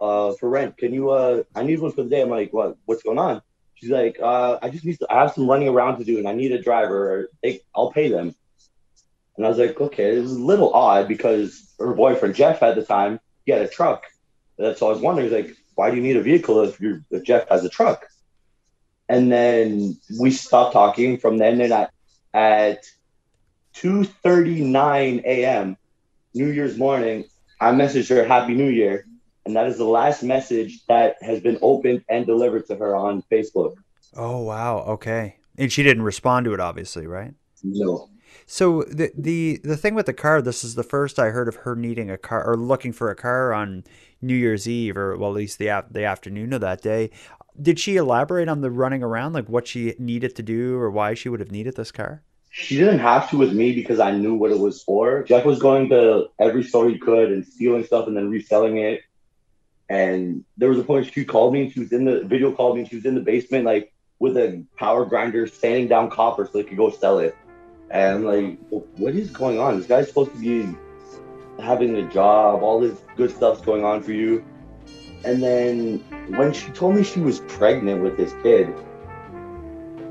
uh, 0.00 0.32
for 0.34 0.48
rent. 0.48 0.76
Can 0.76 0.92
you, 0.92 1.10
uh, 1.10 1.42
I 1.54 1.62
need 1.62 1.80
one 1.80 1.92
for 1.92 2.02
the 2.02 2.10
day. 2.10 2.22
I'm 2.22 2.30
like, 2.30 2.52
what, 2.52 2.76
what's 2.84 3.02
going 3.02 3.18
on? 3.18 3.42
She's 3.74 3.90
like, 3.90 4.18
uh, 4.20 4.58
I 4.60 4.70
just 4.70 4.84
need 4.84 4.98
to, 4.98 5.06
I 5.10 5.20
have 5.22 5.32
some 5.32 5.48
running 5.48 5.68
around 5.68 5.98
to 5.98 6.04
do 6.04 6.18
and 6.18 6.28
I 6.28 6.32
need 6.32 6.52
a 6.52 6.62
driver. 6.62 7.30
They, 7.42 7.60
I'll 7.74 7.92
pay 7.92 8.08
them. 8.08 8.34
And 9.36 9.46
I 9.46 9.48
was 9.48 9.58
like, 9.58 9.80
okay, 9.80 10.16
this 10.16 10.24
is 10.24 10.36
a 10.36 10.44
little 10.44 10.74
odd 10.74 11.06
because 11.06 11.72
her 11.78 11.94
boyfriend 11.94 12.34
Jeff 12.34 12.62
at 12.62 12.74
the 12.74 12.82
time 12.84 13.20
he 13.46 13.52
had 13.52 13.62
a 13.62 13.68
truck. 13.68 14.04
And 14.58 14.76
so 14.76 14.88
I 14.88 14.90
was 14.90 15.00
wondering, 15.00 15.30
like, 15.30 15.56
why 15.76 15.90
do 15.90 15.96
you 15.96 16.02
need 16.02 16.16
a 16.16 16.22
vehicle 16.22 16.62
if 16.64 16.80
you 16.80 17.04
if 17.12 17.22
Jeff 17.22 17.48
has 17.48 17.64
a 17.64 17.68
truck? 17.68 18.04
And 19.08 19.30
then 19.30 19.96
we 20.20 20.32
stopped 20.32 20.72
talking 20.72 21.18
from 21.18 21.38
then. 21.38 21.60
And 21.60 21.72
at 21.72 21.92
at 22.34 22.84
two 23.74 24.02
thirty 24.02 24.64
nine 24.64 25.22
a.m. 25.24 25.76
New 26.34 26.50
Year's 26.50 26.76
morning, 26.76 27.24
I 27.60 27.70
messaged 27.70 28.10
her 28.10 28.24
Happy 28.24 28.54
New 28.54 28.68
Year, 28.68 29.06
and 29.48 29.56
that 29.56 29.66
is 29.66 29.78
the 29.78 29.84
last 29.84 30.22
message 30.22 30.84
that 30.88 31.16
has 31.22 31.40
been 31.40 31.58
opened 31.62 32.04
and 32.10 32.26
delivered 32.26 32.66
to 32.66 32.76
her 32.76 32.94
on 32.94 33.22
Facebook. 33.32 33.76
Oh 34.14 34.42
wow, 34.42 34.80
okay. 34.80 35.36
And 35.56 35.72
she 35.72 35.82
didn't 35.82 36.02
respond 36.02 36.44
to 36.44 36.52
it, 36.52 36.60
obviously, 36.60 37.06
right? 37.06 37.32
No. 37.64 38.10
So 38.44 38.82
the 38.82 39.10
the 39.16 39.58
the 39.64 39.76
thing 39.78 39.94
with 39.94 40.04
the 40.04 40.12
car, 40.12 40.42
this 40.42 40.62
is 40.62 40.74
the 40.74 40.82
first 40.82 41.18
I 41.18 41.30
heard 41.30 41.48
of 41.48 41.56
her 41.56 41.74
needing 41.74 42.10
a 42.10 42.18
car 42.18 42.46
or 42.46 42.56
looking 42.56 42.92
for 42.92 43.10
a 43.10 43.16
car 43.16 43.54
on 43.54 43.84
New 44.20 44.36
Year's 44.36 44.68
Eve, 44.68 44.98
or 44.98 45.16
well, 45.16 45.30
at 45.30 45.36
least 45.36 45.58
the 45.58 45.82
the 45.90 46.04
afternoon 46.04 46.52
of 46.52 46.60
that 46.60 46.82
day. 46.82 47.10
Did 47.60 47.80
she 47.80 47.96
elaborate 47.96 48.48
on 48.48 48.60
the 48.60 48.70
running 48.70 49.02
around, 49.02 49.32
like 49.32 49.48
what 49.48 49.66
she 49.66 49.94
needed 49.98 50.36
to 50.36 50.42
do 50.42 50.76
or 50.76 50.90
why 50.90 51.14
she 51.14 51.30
would 51.30 51.40
have 51.40 51.50
needed 51.50 51.74
this 51.74 51.90
car? 51.90 52.22
she 52.50 52.76
didn't 52.76 52.98
have 52.98 53.30
to 53.30 53.36
with 53.36 53.52
me 53.52 53.72
because 53.72 54.00
I 54.00 54.10
knew 54.10 54.34
what 54.34 54.50
it 54.50 54.58
was 54.58 54.82
for. 54.82 55.22
Jeff 55.22 55.44
was 55.44 55.58
going 55.58 55.88
to 55.90 56.26
every 56.40 56.62
store 56.62 56.88
he 56.88 56.98
could 56.98 57.30
and 57.30 57.46
stealing 57.46 57.84
stuff 57.84 58.06
and 58.06 58.16
then 58.16 58.30
reselling 58.30 58.78
it. 58.78 59.02
And 59.88 60.44
there 60.56 60.68
was 60.68 60.78
a 60.78 60.84
point 60.84 61.10
she 61.12 61.24
called 61.24 61.54
me. 61.54 61.62
And 61.62 61.72
she 61.72 61.80
was 61.80 61.92
in 61.92 62.04
the 62.04 62.24
video 62.24 62.52
called 62.52 62.76
me. 62.76 62.82
And 62.82 62.90
she 62.90 62.96
was 62.96 63.04
in 63.04 63.14
the 63.14 63.20
basement, 63.20 63.64
like 63.64 63.92
with 64.18 64.36
a 64.36 64.64
power 64.76 65.04
grinder, 65.04 65.46
sanding 65.46 65.88
down 65.88 66.10
copper 66.10 66.44
so 66.46 66.52
they 66.52 66.64
could 66.64 66.76
go 66.76 66.90
sell 66.90 67.18
it. 67.18 67.36
And 67.90 68.26
like, 68.26 68.58
what 68.68 69.14
is 69.14 69.30
going 69.30 69.58
on? 69.58 69.78
This 69.78 69.86
guy's 69.86 70.08
supposed 70.08 70.32
to 70.32 70.38
be 70.38 70.74
having 71.62 71.96
a 71.96 72.08
job. 72.10 72.62
All 72.62 72.80
this 72.80 72.98
good 73.16 73.30
stuff's 73.30 73.62
going 73.62 73.84
on 73.84 74.02
for 74.02 74.12
you. 74.12 74.44
And 75.24 75.42
then 75.42 75.98
when 76.36 76.52
she 76.52 76.70
told 76.70 76.94
me 76.94 77.02
she 77.02 77.20
was 77.20 77.40
pregnant 77.48 78.02
with 78.02 78.16
this 78.16 78.32
kid, 78.42 78.72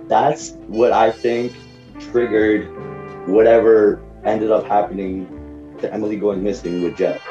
that's 0.07 0.51
what 0.67 0.91
I 0.91 1.11
think 1.11 1.53
triggered 1.99 2.67
whatever 3.27 4.03
ended 4.23 4.51
up 4.51 4.65
happening 4.65 5.75
to 5.79 5.93
Emily 5.93 6.17
going 6.17 6.43
missing 6.43 6.81
with 6.81 6.97
Jeff. 6.97 7.21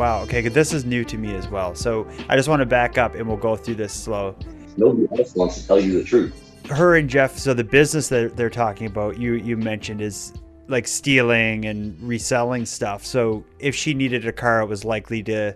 Wow. 0.00 0.22
Okay. 0.22 0.40
This 0.48 0.72
is 0.72 0.86
new 0.86 1.04
to 1.04 1.18
me 1.18 1.34
as 1.34 1.46
well. 1.48 1.74
So 1.74 2.08
I 2.30 2.34
just 2.34 2.48
want 2.48 2.60
to 2.60 2.66
back 2.66 2.96
up 2.96 3.16
and 3.16 3.28
we'll 3.28 3.36
go 3.36 3.54
through 3.54 3.74
this 3.74 3.92
slow. 3.92 4.34
Nobody 4.78 5.06
else 5.18 5.34
wants 5.34 5.60
to 5.60 5.66
tell 5.66 5.78
you 5.78 5.98
the 5.98 6.04
truth. 6.04 6.32
Her 6.70 6.96
and 6.96 7.06
Jeff. 7.06 7.36
So 7.36 7.52
the 7.52 7.64
business 7.64 8.08
that 8.08 8.34
they're 8.34 8.48
talking 8.48 8.86
about, 8.86 9.18
you 9.18 9.34
you 9.34 9.58
mentioned, 9.58 10.00
is 10.00 10.32
like 10.68 10.88
stealing 10.88 11.66
and 11.66 12.00
reselling 12.00 12.64
stuff. 12.64 13.04
So 13.04 13.44
if 13.58 13.74
she 13.74 13.92
needed 13.92 14.26
a 14.26 14.32
car, 14.32 14.62
it 14.62 14.68
was 14.70 14.86
likely 14.86 15.22
to 15.24 15.52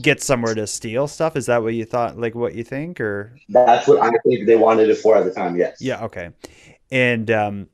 get 0.00 0.22
somewhere 0.22 0.54
to 0.54 0.66
steal 0.66 1.06
stuff. 1.06 1.36
Is 1.36 1.44
that 1.44 1.62
what 1.62 1.74
you 1.74 1.84
thought? 1.84 2.16
Like 2.16 2.34
what 2.34 2.54
you 2.54 2.64
think, 2.64 3.02
or 3.02 3.36
that's 3.50 3.86
what 3.86 4.00
I 4.00 4.12
think 4.24 4.46
they 4.46 4.56
wanted 4.56 4.88
it 4.88 4.96
for 4.96 5.14
at 5.14 5.24
the 5.24 5.30
time. 5.30 5.56
Yes. 5.56 5.76
Yeah. 5.78 6.02
Okay. 6.04 6.30
And 6.90 7.30
um, 7.30 7.68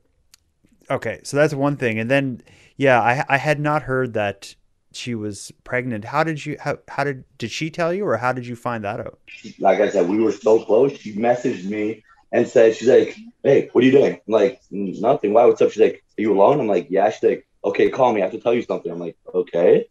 okay, 0.91 1.21
so 1.23 1.37
that's 1.37 1.53
one 1.53 1.77
thing. 1.77 1.99
And 1.99 2.11
then 2.11 2.41
yeah, 2.75 2.99
I 2.99 3.23
I 3.29 3.37
had 3.37 3.61
not 3.61 3.83
heard 3.83 4.11
that 4.15 4.55
she 4.91 5.15
was 5.15 5.51
pregnant. 5.63 6.05
How 6.05 6.23
did 6.23 6.45
you 6.45 6.57
how 6.59 6.79
how 6.87 7.03
did 7.03 7.23
did 7.37 7.51
she 7.51 7.69
tell 7.69 7.93
you 7.93 8.05
or 8.05 8.17
how 8.17 8.33
did 8.33 8.47
you 8.47 8.55
find 8.55 8.83
that 8.83 8.99
out? 8.99 9.19
Like 9.59 9.79
I 9.79 9.89
said, 9.89 10.09
we 10.09 10.19
were 10.19 10.31
so 10.31 10.63
close. 10.63 10.97
She 10.97 11.15
messaged 11.15 11.65
me 11.65 12.03
and 12.31 12.47
said, 12.47 12.75
she's 12.75 12.87
like, 12.87 13.17
Hey, 13.43 13.69
what 13.71 13.83
are 13.83 13.85
you 13.85 13.91
doing? 13.91 14.13
I'm 14.13 14.21
like, 14.27 14.61
nothing. 14.71 15.33
Why? 15.33 15.45
What's 15.45 15.61
up? 15.61 15.71
She's 15.71 15.81
like, 15.81 16.03
Are 16.17 16.21
you 16.21 16.33
alone? 16.33 16.59
I'm 16.59 16.67
like, 16.67 16.87
Yeah. 16.89 17.09
She's 17.09 17.23
like, 17.23 17.47
Okay, 17.63 17.89
call 17.89 18.13
me. 18.13 18.21
I 18.21 18.25
have 18.25 18.33
to 18.33 18.39
tell 18.39 18.53
you 18.53 18.63
something. 18.63 18.91
I'm 18.91 18.99
like, 18.99 19.17
Okay. 19.33 19.87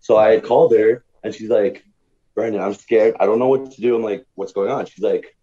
So 0.00 0.16
I 0.16 0.40
called 0.40 0.72
her 0.74 1.04
and 1.22 1.34
she's 1.34 1.50
like, 1.50 1.84
Brandon, 2.34 2.62
I'm 2.62 2.74
scared. 2.74 3.14
I 3.20 3.26
don't 3.26 3.38
know 3.38 3.48
what 3.48 3.72
to 3.72 3.80
do. 3.80 3.96
I'm 3.96 4.02
like, 4.02 4.26
What's 4.34 4.52
going 4.52 4.70
on? 4.70 4.86
She's 4.86 5.04
like, 5.04 5.36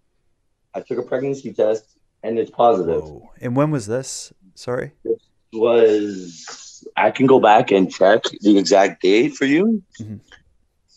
I 0.73 0.81
took 0.81 0.99
a 0.99 1.03
pregnancy 1.03 1.53
test 1.53 1.85
and 2.23 2.37
it's 2.37 2.51
positive. 2.51 3.03
Whoa. 3.03 3.31
And 3.41 3.55
when 3.55 3.71
was 3.71 3.87
this? 3.87 4.33
Sorry. 4.53 4.91
This 5.03 5.19
was 5.53 6.68
I 6.95 7.11
can 7.11 7.25
go 7.25 7.39
back 7.39 7.71
and 7.71 7.91
check 7.91 8.23
the 8.41 8.57
exact 8.57 9.01
date 9.01 9.35
for 9.35 9.45
you. 9.45 9.83
Mm-hmm. 9.99 10.17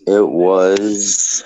It 0.07 0.29
was 0.29 1.45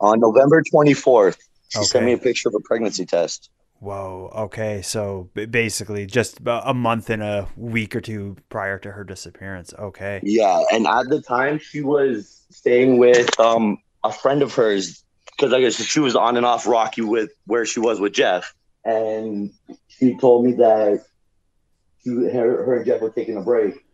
on 0.00 0.20
November 0.20 0.62
24th. 0.62 1.38
She 1.68 1.78
okay. 1.78 1.86
sent 1.86 2.04
me 2.04 2.12
a 2.12 2.18
picture 2.18 2.48
of 2.48 2.54
a 2.54 2.60
pregnancy 2.60 3.06
test. 3.06 3.50
Whoa. 3.80 4.30
Okay. 4.34 4.80
So 4.82 5.28
basically, 5.34 6.06
just 6.06 6.40
a 6.46 6.72
month 6.72 7.10
and 7.10 7.22
a 7.22 7.48
week 7.56 7.94
or 7.94 8.00
two 8.00 8.36
prior 8.48 8.78
to 8.78 8.90
her 8.90 9.04
disappearance. 9.04 9.74
Okay. 9.78 10.20
Yeah, 10.22 10.62
and 10.72 10.86
at 10.86 11.08
the 11.08 11.20
time, 11.20 11.58
she 11.58 11.82
was 11.82 12.46
staying 12.50 12.98
with 12.98 13.38
um 13.38 13.78
a 14.02 14.10
friend 14.10 14.42
of 14.42 14.54
hers 14.54 15.04
because 15.36 15.52
I 15.52 15.60
guess 15.60 15.74
she 15.74 16.00
was 16.00 16.16
on 16.16 16.36
and 16.36 16.46
off 16.46 16.66
rocky 16.66 17.02
with 17.02 17.30
where 17.46 17.66
she 17.66 17.80
was 17.80 18.00
with 18.00 18.14
Jeff, 18.14 18.54
and 18.84 19.52
she 19.88 20.16
told 20.16 20.46
me 20.46 20.52
that 20.52 21.04
her, 22.06 22.64
her 22.64 22.76
and 22.76 22.86
Jeff 22.86 23.00
were 23.00 23.10
taking 23.10 23.36
a 23.36 23.42
break, 23.42 23.84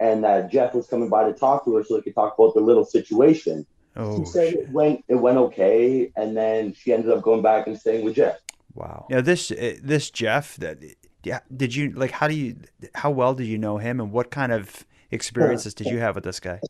and 0.00 0.24
that 0.24 0.50
Jeff 0.50 0.74
was 0.74 0.86
coming 0.86 1.08
by 1.08 1.24
to 1.24 1.32
talk 1.32 1.64
to 1.64 1.76
her 1.76 1.84
so 1.84 1.96
they 1.96 2.02
could 2.02 2.14
talk 2.14 2.34
about 2.38 2.54
the 2.54 2.60
little 2.60 2.84
situation. 2.84 3.66
Oh, 3.96 4.18
she 4.18 4.30
said 4.30 4.50
shit. 4.50 4.60
it 4.60 4.70
went 4.70 5.04
it 5.08 5.16
went 5.16 5.38
okay, 5.38 6.12
and 6.16 6.36
then 6.36 6.72
she 6.74 6.92
ended 6.92 7.10
up 7.10 7.22
going 7.22 7.42
back 7.42 7.66
and 7.66 7.78
staying 7.78 8.04
with 8.04 8.14
Jeff. 8.14 8.38
Wow. 8.74 9.06
Now 9.10 9.20
this 9.20 9.50
uh, 9.50 9.74
this 9.82 10.10
Jeff 10.10 10.56
that 10.56 10.78
yeah 11.24 11.40
did 11.54 11.74
you 11.74 11.90
like 11.90 12.12
how 12.12 12.28
do 12.28 12.34
you 12.34 12.56
how 12.94 13.10
well 13.10 13.34
did 13.34 13.46
you 13.46 13.58
know 13.58 13.78
him 13.78 14.00
and 14.00 14.12
what 14.12 14.30
kind 14.30 14.52
of 14.52 14.86
experiences 15.10 15.74
did 15.74 15.88
you 15.88 15.98
have 15.98 16.14
with 16.14 16.24
this 16.24 16.40
guy? 16.40 16.60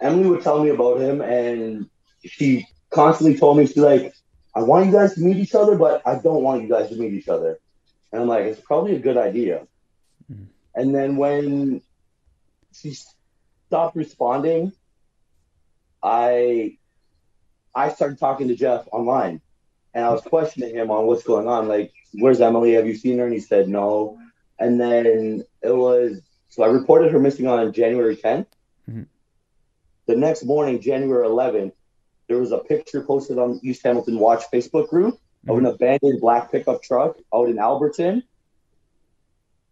Emily 0.00 0.28
would 0.28 0.42
tell 0.42 0.62
me 0.62 0.70
about 0.70 1.00
him, 1.00 1.20
and 1.20 1.88
she 2.24 2.66
constantly 2.90 3.38
told 3.38 3.58
me 3.58 3.66
she's 3.66 3.76
like, 3.76 4.14
"I 4.54 4.62
want 4.62 4.86
you 4.86 4.92
guys 4.92 5.14
to 5.14 5.20
meet 5.20 5.36
each 5.36 5.54
other, 5.54 5.76
but 5.76 6.02
I 6.06 6.16
don't 6.16 6.42
want 6.42 6.62
you 6.62 6.68
guys 6.68 6.88
to 6.90 6.96
meet 6.96 7.12
each 7.12 7.28
other." 7.28 7.58
And 8.12 8.22
I'm 8.22 8.28
like, 8.28 8.44
"It's 8.44 8.60
probably 8.60 8.96
a 8.96 8.98
good 8.98 9.16
idea." 9.16 9.66
Mm-hmm. 10.76 10.80
And 10.80 10.94
then 10.94 11.16
when 11.16 11.82
she 12.72 12.96
stopped 13.66 13.96
responding, 13.96 14.72
I 16.02 16.76
I 17.74 17.90
started 17.90 18.18
talking 18.18 18.48
to 18.48 18.56
Jeff 18.56 18.88
online 18.90 19.40
and 19.94 20.04
I 20.04 20.10
was 20.10 20.22
questioning 20.22 20.74
him 20.74 20.90
on 20.90 21.06
what's 21.06 21.22
going 21.22 21.46
on. 21.46 21.68
Like, 21.68 21.92
where's 22.12 22.40
Emily? 22.40 22.72
Have 22.74 22.86
you 22.86 22.94
seen 22.94 23.18
her? 23.18 23.24
And 23.24 23.34
he 23.34 23.40
said 23.40 23.68
no. 23.68 24.18
And 24.58 24.80
then 24.80 25.44
it 25.62 25.74
was 25.74 26.20
so 26.48 26.62
I 26.62 26.66
reported 26.66 27.12
her 27.12 27.18
missing 27.18 27.46
on 27.46 27.72
January 27.72 28.16
10th. 28.16 28.46
Mm-hmm. 28.88 29.02
The 30.06 30.16
next 30.16 30.44
morning, 30.44 30.80
January 30.80 31.26
11th, 31.26 31.72
there 32.28 32.38
was 32.38 32.52
a 32.52 32.58
picture 32.58 33.02
posted 33.02 33.38
on 33.38 33.60
East 33.62 33.82
Hamilton 33.84 34.18
Watch 34.18 34.44
Facebook 34.52 34.88
group 34.88 35.14
mm-hmm. 35.14 35.50
of 35.50 35.58
an 35.58 35.66
abandoned 35.66 36.20
black 36.20 36.50
pickup 36.50 36.82
truck 36.82 37.16
out 37.32 37.48
in 37.48 37.56
Alberton 37.56 38.22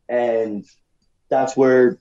and 0.08 0.64
that's 1.28 1.56
where 1.56 1.98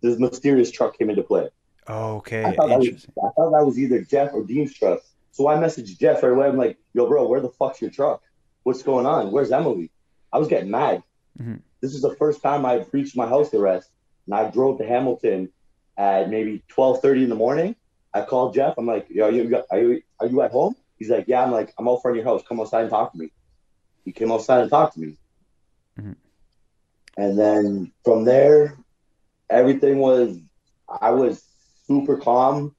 this 0.00 0.18
mysterious 0.18 0.70
truck 0.70 0.98
came 0.98 1.10
into 1.10 1.22
play. 1.22 1.48
okay, 1.88 2.44
I 2.44 2.54
thought, 2.54 2.78
was, 2.78 3.06
I 3.06 3.28
thought, 3.36 3.50
that 3.50 3.64
was, 3.64 3.78
either 3.78 4.02
Jeff 4.02 4.32
or 4.32 4.44
Dean's 4.44 4.74
truck. 4.74 5.00
So 5.32 5.48
I 5.48 5.56
messaged 5.56 5.98
Jeff 5.98 6.22
right 6.22 6.32
away. 6.32 6.46
I'm 6.46 6.56
like, 6.56 6.78
"Yo, 6.92 7.06
bro, 7.06 7.26
where 7.26 7.40
the 7.40 7.48
fuck's 7.48 7.80
your 7.80 7.90
truck? 7.90 8.22
What's 8.62 8.82
going 8.82 9.06
on? 9.06 9.32
Where's 9.32 9.50
Emily?" 9.50 9.90
I 10.32 10.38
was 10.38 10.48
getting 10.48 10.70
mad. 10.70 11.02
Mm-hmm. 11.40 11.56
This 11.80 11.94
is 11.94 12.02
the 12.02 12.14
first 12.16 12.42
time 12.42 12.64
I 12.64 12.84
reached 12.92 13.16
my 13.16 13.26
house 13.26 13.52
arrest, 13.52 13.90
and 14.26 14.34
I 14.34 14.50
drove 14.50 14.78
to 14.78 14.86
Hamilton 14.86 15.50
at 15.96 16.30
maybe 16.30 16.62
12:30 16.70 17.24
in 17.24 17.28
the 17.28 17.34
morning. 17.34 17.76
I 18.12 18.22
called 18.22 18.54
Jeff. 18.54 18.74
I'm 18.78 18.86
like, 18.86 19.08
"Yo, 19.10 19.26
are 19.26 19.30
you, 19.30 19.62
are 19.70 19.78
you 19.78 20.02
are 20.20 20.26
you 20.26 20.42
at 20.42 20.52
home?" 20.52 20.76
He's 20.98 21.10
like, 21.10 21.26
"Yeah." 21.26 21.42
I'm 21.42 21.50
like, 21.50 21.74
"I'm 21.78 21.88
out 21.88 22.02
front 22.02 22.16
of 22.16 22.24
your 22.24 22.32
house. 22.32 22.42
Come 22.48 22.60
outside 22.60 22.82
and 22.82 22.90
talk 22.90 23.12
to 23.12 23.18
me." 23.18 23.30
He 24.04 24.12
came 24.12 24.30
outside 24.30 24.60
and 24.60 24.70
talked 24.70 24.94
to 24.94 25.00
me. 25.00 25.16
Mm-hmm. 25.98 26.12
And 27.16 27.38
then 27.38 27.92
from 28.04 28.24
there, 28.24 28.76
everything 29.50 29.98
was, 29.98 30.38
I 31.00 31.10
was 31.10 31.42
super 31.86 32.16
calm. 32.16 32.74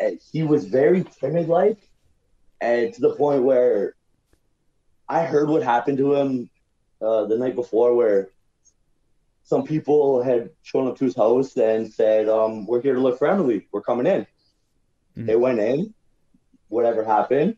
And 0.00 0.20
he 0.32 0.42
was 0.42 0.66
very 0.66 1.04
timid 1.20 1.48
like, 1.48 1.78
and 2.60 2.92
to 2.92 3.00
the 3.00 3.14
point 3.14 3.42
where 3.42 3.94
I 5.08 5.24
heard 5.24 5.48
what 5.48 5.62
happened 5.62 5.98
to 5.98 6.14
him 6.14 6.50
uh, 7.00 7.24
the 7.24 7.38
night 7.38 7.54
before, 7.54 7.94
where 7.94 8.30
some 9.44 9.64
people 9.64 10.22
had 10.22 10.50
shown 10.62 10.88
up 10.88 10.98
to 10.98 11.04
his 11.04 11.16
house 11.16 11.56
and 11.56 11.90
said, 11.90 12.28
um, 12.28 12.66
"We're 12.66 12.82
here 12.82 12.94
to 12.94 13.00
look 13.00 13.18
for 13.18 13.28
Emily. 13.28 13.66
We're 13.72 13.80
coming 13.80 14.06
in." 14.06 14.22
Mm-hmm. 14.22 15.26
They 15.26 15.36
went 15.36 15.60
in. 15.60 15.94
Whatever 16.68 17.02
happened, 17.02 17.56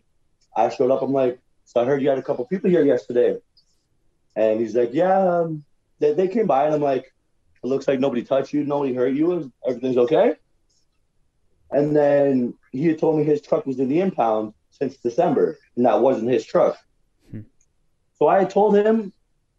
I 0.57 0.69
showed 0.69 0.93
up. 0.93 1.03
I'm 1.03 1.13
like, 1.13 1.41
"So 1.65 1.81
I 1.81 1.85
heard 1.85 2.01
you 2.01 2.09
had 2.09 2.19
a 2.19 2.23
couple 2.23 2.45
people 2.45 2.71
here 2.71 2.85
yesterday," 2.85 3.39
and 4.37 4.61
he's 4.61 4.77
like, 4.77 4.91
"Yeah, 4.93 5.19
um, 5.19 5.65
they, 6.01 6.15
they 6.15 6.29
came 6.29 6.47
by 6.47 6.67
and 6.67 6.75
I'm 6.75 6.83
like, 6.83 7.13
it 7.63 7.67
looks 7.67 7.87
like 7.87 8.01
nobody 8.01 8.23
touched 8.23 8.53
you, 8.53 8.65
nobody 8.65 8.95
hurt 8.95 9.15
you, 9.15 9.53
everything's 9.67 9.99
okay. 9.99 10.35
And 11.71 11.95
then 11.95 12.55
he 12.73 12.87
had 12.87 12.99
told 12.99 13.19
me 13.19 13.25
his 13.25 13.43
truck 13.43 13.67
was 13.67 13.79
in 13.79 13.89
the 13.89 14.01
impound 14.01 14.55
since 14.71 14.97
December, 14.97 15.59
and 15.77 15.87
that 15.87 16.01
wasn't 16.01 16.31
his 16.31 16.45
truck. 16.45 16.77
Hmm. 17.31 17.43
So 18.19 18.27
I 18.27 18.45
told 18.45 18.75
him 18.77 19.13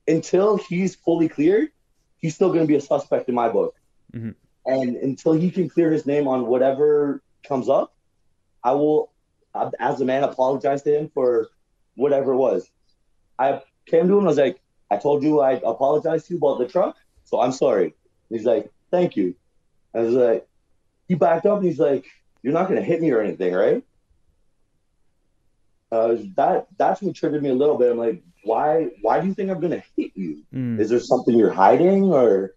until 0.07 0.57
he's 0.57 0.95
fully 0.95 1.29
cleared, 1.29 1.69
he's 2.17 2.35
still 2.35 2.49
going 2.49 2.61
to 2.61 2.67
be 2.67 2.75
a 2.75 2.81
suspect 2.81 3.29
in 3.29 3.35
my 3.35 3.49
book. 3.49 3.75
Mm-hmm. 4.13 4.31
And 4.65 4.95
until 4.97 5.33
he 5.33 5.49
can 5.49 5.69
clear 5.69 5.91
his 5.91 6.05
name 6.05 6.27
on 6.27 6.47
whatever 6.47 7.21
comes 7.47 7.69
up, 7.69 7.93
I 8.63 8.73
will, 8.73 9.11
as 9.79 10.01
a 10.01 10.05
man, 10.05 10.23
apologize 10.23 10.83
to 10.83 10.97
him 10.97 11.09
for 11.13 11.49
whatever 11.95 12.33
it 12.33 12.37
was. 12.37 12.69
I 13.39 13.61
came 13.85 14.07
to 14.07 14.13
him 14.13 14.19
and 14.19 14.27
I 14.27 14.29
was 14.29 14.37
like, 14.37 14.59
I 14.91 14.97
told 14.97 15.23
you 15.23 15.39
I 15.41 15.53
apologized 15.53 16.27
to 16.27 16.33
you 16.33 16.37
about 16.37 16.59
the 16.59 16.67
truck, 16.67 16.97
so 17.23 17.39
I'm 17.41 17.53
sorry. 17.53 17.95
He's 18.29 18.45
like, 18.45 18.71
thank 18.91 19.15
you. 19.17 19.35
I 19.95 19.99
was 20.01 20.13
like, 20.13 20.47
he 21.07 21.15
backed 21.15 21.45
up 21.47 21.59
and 21.59 21.65
he's 21.67 21.79
like, 21.79 22.05
you're 22.43 22.53
not 22.53 22.67
gonna 22.67 22.83
hit 22.83 23.01
me 23.01 23.11
or 23.11 23.21
anything, 23.21 23.53
right? 23.53 23.83
Uh, 25.91 26.15
that 26.37 26.67
that's 26.77 27.01
what 27.01 27.15
triggered 27.15 27.43
me 27.43 27.49
a 27.49 27.53
little 27.53 27.77
bit. 27.77 27.91
I'm 27.91 27.97
like, 27.97 28.23
why 28.43 28.89
why 29.01 29.19
do 29.21 29.27
you 29.27 29.33
think 29.33 29.49
I'm 29.49 29.59
gonna 29.59 29.83
hit 29.97 30.11
you? 30.15 30.43
Mm. 30.53 30.79
Is 30.79 30.89
there 30.89 30.99
something 30.99 31.35
you're 31.37 31.53
hiding 31.53 32.05
or? 32.05 32.55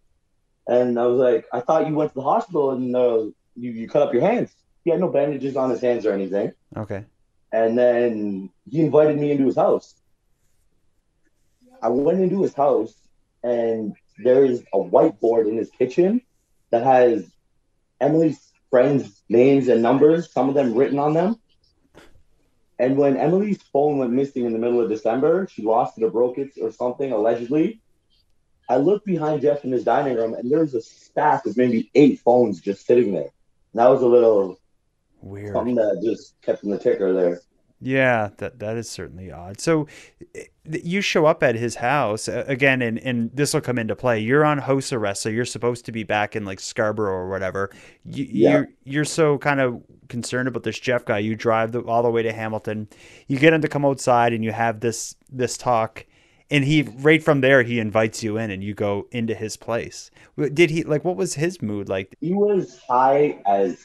And 0.67 0.99
I 0.99 1.07
was 1.07 1.19
like, 1.19 1.47
I 1.53 1.61
thought 1.61 1.87
you 1.89 1.95
went 1.95 2.13
to 2.13 2.15
the 2.15 2.23
hospital 2.23 2.71
and 2.71 2.97
uh, 2.97 3.19
you 3.57 3.71
you 3.73 3.89
cut 3.89 4.03
up 4.03 4.13
your 4.15 4.23
hands. 4.23 4.55
He 4.85 4.91
had 4.91 5.01
no 5.01 5.09
bandages 5.09 5.57
on 5.57 5.71
his 5.71 5.81
hands 5.81 6.07
or 6.07 6.13
anything. 6.13 6.53
Okay. 6.77 7.05
and 7.53 7.77
then 7.79 8.51
he 8.71 8.81
invited 8.81 9.19
me 9.19 9.31
into 9.33 9.47
his 9.47 9.57
house. 9.57 9.95
I 11.83 11.89
went 11.89 12.21
into 12.21 12.43
his 12.43 12.55
house, 12.55 12.95
and 13.43 13.95
there's 14.19 14.61
a 14.73 14.79
whiteboard 14.79 15.49
in 15.49 15.57
his 15.57 15.71
kitchen 15.71 16.23
that 16.71 16.85
has 16.85 17.31
Emily's 18.01 18.53
friends' 18.71 19.23
names 19.29 19.69
and 19.69 19.83
numbers, 19.83 20.33
some 20.33 20.49
of 20.49 20.55
them 20.55 20.75
written 20.75 20.99
on 20.99 21.15
them. 21.15 21.37
And 22.79 22.97
when 22.97 23.17
Emily's 23.17 23.63
phone 23.73 23.99
went 23.99 24.13
missing 24.13 24.45
in 24.47 24.53
the 24.53 24.59
middle 24.59 24.81
of 24.81 24.89
December, 24.89 25.47
she 25.51 25.63
lost 25.63 25.97
it 25.97 26.05
or 26.05 26.11
broke 26.11 26.39
it 26.39 26.51
or 26.61 26.73
something, 26.73 27.13
allegedly. 27.13 27.81
I 28.69 28.79
looked 28.79 29.07
behind 29.07 29.43
Jeff 29.43 29.65
in 29.65 29.71
his 29.71 29.85
dining 29.85 30.17
room, 30.17 30.35
and 30.35 30.51
there's 30.51 30.75
a 30.75 30.81
stack 30.81 31.47
of 31.47 31.57
maybe 31.57 31.91
eight 31.95 32.21
phones 32.21 32.61
just 32.61 32.87
sitting 32.87 33.13
there. 33.13 33.31
And 33.73 33.81
that 33.81 33.89
was 33.89 34.03
a 34.03 34.07
little 34.07 34.59
Weird. 35.21 35.55
something 35.55 35.75
that 35.77 36.01
just 36.03 36.41
kept 36.43 36.65
in 36.65 36.71
the 36.71 36.79
ticker 36.79 37.13
there. 37.13 37.41
Yeah, 37.81 38.31
that 38.39 38.59
that 38.61 38.77
is 38.77 38.89
certainly 38.89 39.31
odd. 39.31 39.61
So 39.61 39.87
you 40.67 41.01
show 41.01 41.27
up 41.27 41.43
at 41.43 41.55
his 41.57 41.77
house 41.77 42.27
again, 42.29 42.81
and 42.81 42.99
and 42.99 43.31
this 43.35 43.53
will 43.53 43.61
come 43.61 43.79
into 43.79 43.95
play. 43.95 44.19
You're 44.21 44.45
on 44.45 44.59
house 44.59 44.93
arrest, 44.93 45.23
so 45.23 45.29
you're 45.29 45.45
supposed 45.45 45.85
to 45.87 45.93
be 45.93 46.05
back 46.05 46.35
in 46.35 46.45
like 46.45 46.61
Scarborough 46.61 47.13
or 47.13 47.29
whatever. 47.29 47.71
You, 48.05 48.27
Yeah. 48.31 48.51
You're 48.51 48.69
you're 48.85 49.05
so 49.05 49.39
kind 49.39 49.61
of 49.61 49.83
concerned 50.09 50.49
about 50.49 50.63
this 50.63 50.79
Jeff 50.79 51.05
guy. 51.05 51.19
You 51.19 51.35
drive 51.37 51.73
the, 51.73 51.81
all 51.81 52.03
the 52.03 52.11
way 52.11 52.23
to 52.23 52.33
Hamilton. 52.33 52.89
You 53.27 53.39
get 53.39 53.53
him 53.53 53.63
to 53.63 53.69
come 53.69 53.85
outside, 53.85 54.33
and 54.33 54.43
you 54.43 54.53
have 54.53 54.81
this 54.81 55.15
this 55.31 55.59
talk. 55.59 56.07
And 56.51 56.65
he 56.65 56.83
right 56.83 57.23
from 57.23 57.41
there 57.41 57.63
he 57.63 57.79
invites 57.79 58.23
you 58.23 58.37
in, 58.39 58.51
and 58.51 58.63
you 58.63 58.75
go 58.75 59.07
into 59.11 59.35
his 59.35 59.57
place. 59.57 60.11
Did 60.53 60.71
he 60.71 60.83
like? 60.85 61.05
What 61.05 61.17
was 61.17 61.35
his 61.35 61.61
mood 61.61 61.89
like? 61.89 62.15
He 62.21 62.33
was 62.33 62.81
high 62.89 63.39
as 63.47 63.83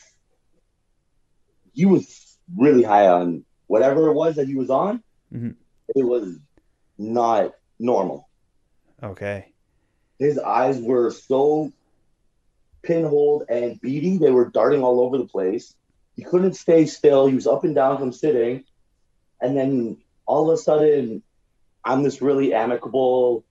he 1.74 1.86
was 1.86 2.38
really 2.58 2.84
high 2.84 3.08
on 3.08 3.44
whatever 3.68 4.08
it 4.08 4.14
was 4.14 4.36
that 4.36 4.48
he 4.48 4.56
was 4.56 4.70
on. 4.70 5.04
Mhm. 5.34 5.56
It 5.96 6.04
was 6.04 6.38
not 7.00 7.54
normal. 7.80 8.28
Okay, 9.02 9.54
His 10.20 10.38
eyes 10.38 10.80
were 10.80 11.10
so 11.10 11.72
pinholed 12.84 13.46
and 13.50 13.80
beady; 13.82 14.18
they 14.18 14.32
were 14.32 14.50
darting 14.50 14.84
all 14.84 15.00
over 15.00 15.18
the 15.18 15.26
place. 15.26 15.74
He 16.16 16.24
couldn't 16.24 16.54
stay 16.54 16.86
still. 16.86 17.26
He 17.28 17.36
was 17.36 17.48
up 17.48 17.64
and 17.64 17.74
down 17.74 17.98
from 17.98 18.12
sitting, 18.12 18.66
and 19.42 19.58
then 19.58 19.98
all 20.26 20.52
of 20.52 20.54
a 20.54 20.62
sudden, 20.62 21.24
I'm 21.84 22.04
this 22.04 22.22
really 22.22 22.54
amicable, 22.54 23.46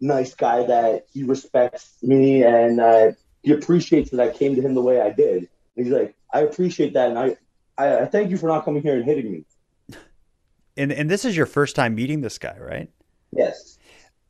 nice 0.00 0.34
guy 0.34 0.64
that 0.66 1.06
he 1.12 1.24
respects 1.24 1.96
me 2.02 2.44
and 2.44 2.80
uh, 2.80 3.12
he 3.42 3.52
appreciates 3.52 4.10
that 4.10 4.20
I 4.20 4.30
came 4.32 4.54
to 4.56 4.62
him 4.62 4.74
the 4.74 4.82
way 4.82 5.00
I 5.00 5.10
did. 5.10 5.48
And 5.76 5.86
he's 5.86 5.92
like, 5.92 6.14
I 6.32 6.40
appreciate 6.40 6.92
that, 6.94 7.08
and 7.08 7.18
I, 7.18 7.36
I, 7.76 8.00
I 8.00 8.06
thank 8.06 8.30
you 8.30 8.36
for 8.36 8.46
not 8.46 8.64
coming 8.64 8.82
here 8.82 8.94
and 8.94 9.04
hitting 9.04 9.32
me. 9.32 9.44
And 10.80 10.92
and 10.92 11.10
this 11.10 11.24
is 11.24 11.36
your 11.36 11.46
first 11.46 11.76
time 11.76 11.94
meeting 11.94 12.20
this 12.20 12.38
guy, 12.38 12.56
right? 12.58 12.90
Yes. 13.32 13.78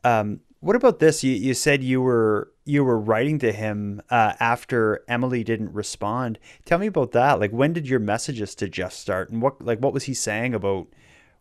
Um, 0.04 0.40
what 0.61 0.76
about 0.76 0.99
this? 0.99 1.25
You 1.25 1.33
you 1.33 1.54
said 1.54 1.83
you 1.83 2.02
were 2.02 2.52
you 2.64 2.85
were 2.85 2.99
writing 2.99 3.38
to 3.40 3.52
him 3.52 4.02
uh, 4.11 4.35
after 4.40 5.04
Emily 5.09 5.42
didn't 5.42 5.73
respond. 5.73 6.38
Tell 6.64 6.78
me 6.78 6.87
about 6.87 7.12
that. 7.12 7.40
Like, 7.40 7.50
when 7.50 7.73
did 7.73 7.88
your 7.88 8.00
messages 8.00 8.54
to 8.57 8.69
Jeff 8.69 8.92
start, 8.92 9.30
and 9.30 9.40
what 9.40 9.62
like 9.64 9.78
what 9.78 9.92
was 9.92 10.04
he 10.04 10.14
saying 10.14 10.54
about 10.54 10.88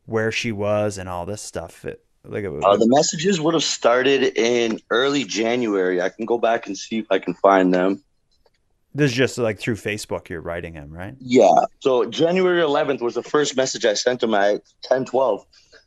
where 0.05 0.31
she 0.31 0.51
was 0.51 0.97
and 0.97 1.09
all 1.09 1.25
this 1.25 1.41
stuff? 1.41 1.85
It, 1.85 2.03
like, 2.23 2.43
it, 2.43 2.63
Uh, 2.63 2.77
the 2.77 2.87
messages 2.87 3.39
would 3.39 3.53
have 3.53 3.63
started 3.63 4.37
in 4.37 4.79
early 4.89 5.23
January. 5.23 6.01
I 6.01 6.09
can 6.09 6.25
go 6.25 6.37
back 6.37 6.67
and 6.67 6.77
see 6.77 6.97
if 6.97 7.07
I 7.09 7.19
can 7.19 7.33
find 7.33 7.73
them. 7.73 8.03
This 8.99 9.11
is 9.11 9.17
just 9.17 9.37
like 9.37 9.59
through 9.59 9.75
Facebook. 9.75 10.29
You're 10.29 10.41
writing 10.41 10.73
him, 10.73 10.91
right? 10.91 11.15
Yeah. 11.19 11.53
So 11.79 12.05
January 12.09 12.61
11th 12.61 13.01
was 13.01 13.15
the 13.15 13.23
first 13.23 13.55
message 13.55 13.85
I 13.85 13.93
sent 13.93 14.21
him 14.21 14.33
at 14.33 14.61
10 14.83 15.05
12. 15.05 15.45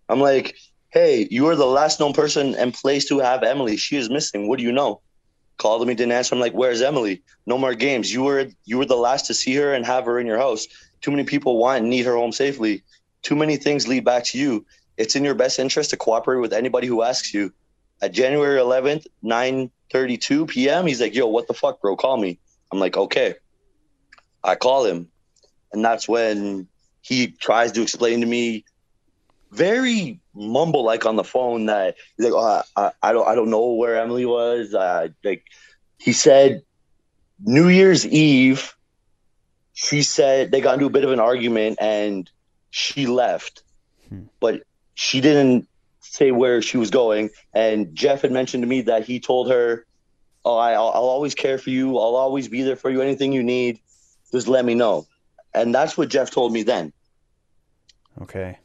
I'm 0.09 0.21
like, 0.21 0.57
hey, 0.89 1.29
you 1.31 1.47
are 1.49 1.57
the 1.57 1.67
last 1.67 2.01
known 2.01 2.13
person 2.13 2.55
and 2.55 2.73
place 2.73 3.07
to 3.09 3.19
have 3.19 3.43
Emily. 3.43 3.77
She 3.77 3.97
is 3.97 4.09
missing. 4.09 4.49
What 4.49 4.59
do 4.59 4.65
you 4.65 4.73
know? 4.73 5.01
Called 5.59 5.87
me, 5.87 5.95
didn't 5.95 6.13
answer. 6.13 6.35
I'm 6.35 6.41
like, 6.41 6.55
where's 6.55 6.81
Emily? 6.81 7.23
No 7.47 7.59
more 7.59 7.75
games. 7.75 8.13
You 8.13 8.23
were 8.23 8.49
you 8.65 8.79
were 8.79 8.87
the 8.87 8.97
last 8.97 9.27
to 9.27 9.35
see 9.35 9.55
her 9.57 9.75
and 9.75 9.85
have 9.85 10.07
her 10.07 10.19
in 10.19 10.27
your 10.27 10.39
house. 10.39 10.67
Too 11.03 11.11
many 11.11 11.25
people 11.25 11.59
want 11.59 11.81
and 11.81 11.91
need 11.91 12.07
her 12.07 12.17
home 12.17 12.33
safely. 12.33 12.83
Too 13.23 13.37
many 13.37 13.57
things 13.57 13.87
lead 13.87 14.05
back 14.05 14.25
to 14.25 14.39
you. 14.39 14.65
It's 14.97 15.17
in 15.17 15.25
your 15.25 15.35
best 15.35 15.59
interest 15.59 15.91
to 15.91 15.97
cooperate 15.97 16.41
with 16.41 16.53
anybody 16.53 16.87
who 16.87 17.03
asks 17.03 17.35
you. 17.35 17.53
At 18.01 18.13
January 18.13 18.59
11th, 18.59 19.07
9:32 19.23 20.49
p.m., 20.49 20.87
he's 20.87 21.01
like, 21.01 21.15
"Yo, 21.15 21.27
what 21.27 21.47
the 21.47 21.55
fuck, 21.55 21.81
bro? 21.81 21.95
Call 21.95 22.17
me." 22.17 22.39
I'm 22.73 22.79
like, 22.79 22.97
"Okay." 22.97 23.35
I 24.43 24.57
call 24.57 24.85
him, 24.85 25.09
and 25.73 25.85
that's 25.85 26.09
when 26.09 26.67
he 27.03 27.29
tries 27.29 27.73
to 27.73 27.83
explain 27.83 28.21
to 28.21 28.27
me, 28.27 28.65
very 29.53 30.21
mumble 30.35 30.83
like 30.85 31.05
on 31.07 31.17
the 31.17 31.25
phone 31.25 31.67
that 31.67 31.97
he's 32.17 32.27
like, 32.27 32.35
oh, 32.35 32.63
I, 32.77 32.93
I 33.03 33.13
don't 33.13 33.29
I 33.29 33.35
don't 33.35 33.51
know 33.51 33.73
where 33.73 34.01
Emily 34.01 34.27
was. 34.27 34.75
Uh, 34.75 35.09
like 35.23 35.45
he 35.99 36.13
said, 36.13 36.63
New 37.45 37.69
Year's 37.69 38.07
Eve, 38.07 38.75
she 39.75 40.03
said 40.03 40.51
they 40.51 40.61
got 40.61 40.75
into 40.75 40.87
a 40.87 40.91
bit 40.91 41.05
of 41.05 41.13
an 41.13 41.21
argument 41.21 41.79
and 41.81 42.29
she 42.71 43.07
left, 43.07 43.63
Hmm. 44.09 44.23
but 44.41 44.63
she 44.95 45.21
didn't 45.21 45.69
say 46.01 46.31
where 46.33 46.63
she 46.63 46.79
was 46.79 46.91
going. 46.91 47.31
And 47.55 47.95
Jeff 47.95 48.23
had 48.23 48.33
mentioned 48.33 48.63
to 48.63 48.69
me 48.69 48.83
that 48.83 49.05
he 49.05 49.21
told 49.21 49.51
her, 49.51 49.87
"Oh, 50.45 50.57
I, 50.57 50.73
I'll, 50.73 50.83
always 50.83 51.35
care 51.35 51.59
for 51.59 51.71
you. 51.71 51.91
I'll 51.99 52.17
always 52.17 52.49
be 52.49 52.63
there 52.63 52.77
for 52.77 52.91
you. 52.91 53.01
Anything 53.01 53.33
you 53.33 53.43
need, 53.43 53.81
just 54.31 54.49
let 54.49 54.65
me 54.65 54.75
know." 54.75 55.07
And 55.55 55.75
that's 55.75 55.97
what 55.97 56.09
Jeff 56.09 56.31
told 56.31 56.53
me 56.53 56.63
then. 56.63 56.93
Okay. 58.21 58.59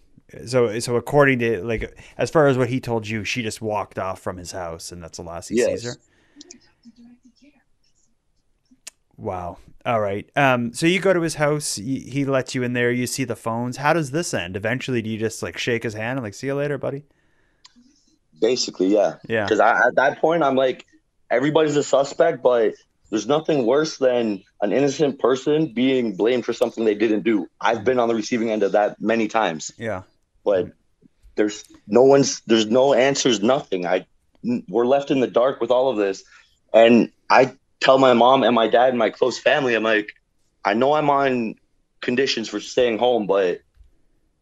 So 0.45 0.77
so 0.79 0.95
according 0.97 1.39
to 1.39 1.63
like 1.63 1.97
as 2.17 2.29
far 2.29 2.47
as 2.47 2.57
what 2.57 2.69
he 2.69 2.79
told 2.79 3.07
you, 3.07 3.23
she 3.23 3.41
just 3.41 3.61
walked 3.61 3.97
off 3.97 4.19
from 4.19 4.37
his 4.37 4.51
house, 4.51 4.91
and 4.91 5.01
that's 5.01 5.17
the 5.17 5.23
last 5.23 5.49
he 5.49 5.57
sees 5.57 5.83
her. 5.83 5.89
Yes. 5.89 5.97
Wow. 9.15 9.57
All 9.85 10.01
right. 10.01 10.29
Um. 10.35 10.73
So 10.73 10.85
you 10.85 10.99
go 10.99 11.13
to 11.13 11.21
his 11.21 11.35
house. 11.35 11.75
He, 11.75 12.01
he 12.01 12.25
lets 12.25 12.53
you 12.53 12.61
in 12.63 12.73
there. 12.73 12.91
You 12.91 13.07
see 13.07 13.23
the 13.23 13.35
phones. 13.35 13.77
How 13.77 13.93
does 13.93 14.11
this 14.11 14.33
end? 14.33 14.55
Eventually, 14.55 15.01
do 15.01 15.09
you 15.09 15.17
just 15.17 15.41
like 15.41 15.57
shake 15.57 15.83
his 15.83 15.93
hand 15.93 16.19
and 16.19 16.25
like, 16.25 16.33
"See 16.33 16.47
you 16.47 16.55
later, 16.55 16.77
buddy"? 16.77 17.03
Basically, 18.39 18.87
yeah. 18.87 19.15
Yeah. 19.27 19.45
Because 19.45 19.59
at 19.59 19.95
that 19.95 20.19
point, 20.19 20.43
I'm 20.43 20.55
like, 20.55 20.85
everybody's 21.29 21.75
a 21.75 21.83
suspect, 21.83 22.41
but 22.43 22.73
there's 23.09 23.27
nothing 23.27 23.65
worse 23.65 23.97
than 23.97 24.43
an 24.61 24.71
innocent 24.73 25.19
person 25.19 25.73
being 25.73 26.15
blamed 26.15 26.45
for 26.45 26.53
something 26.53 26.83
they 26.85 26.95
didn't 26.95 27.23
do. 27.23 27.47
I've 27.61 27.83
been 27.83 27.99
on 27.99 28.07
the 28.07 28.15
receiving 28.15 28.49
end 28.51 28.63
of 28.63 28.73
that 28.73 28.99
many 29.01 29.27
times, 29.27 29.71
Yeah. 29.77 30.03
but 30.43 30.71
there's 31.35 31.63
no 31.87 32.03
one's, 32.03 32.41
there's 32.41 32.65
no 32.65 32.93
answers, 32.93 33.41
nothing. 33.41 33.85
I, 33.85 34.05
we're 34.67 34.85
left 34.85 35.11
in 35.11 35.19
the 35.19 35.27
dark 35.27 35.61
with 35.61 35.71
all 35.71 35.89
of 35.89 35.97
this, 35.97 36.23
and 36.73 37.11
I 37.29 37.55
tell 37.79 37.97
my 37.97 38.13
mom 38.13 38.43
and 38.43 38.55
my 38.55 38.67
dad 38.67 38.89
and 38.89 38.97
my 38.97 39.09
close 39.09 39.37
family, 39.37 39.75
I'm 39.75 39.83
like, 39.83 40.09
I 40.65 40.73
know 40.73 40.93
I'm 40.93 41.09
on 41.09 41.55
conditions 42.01 42.49
for 42.49 42.59
staying 42.59 42.97
home, 42.97 43.25
but 43.27 43.61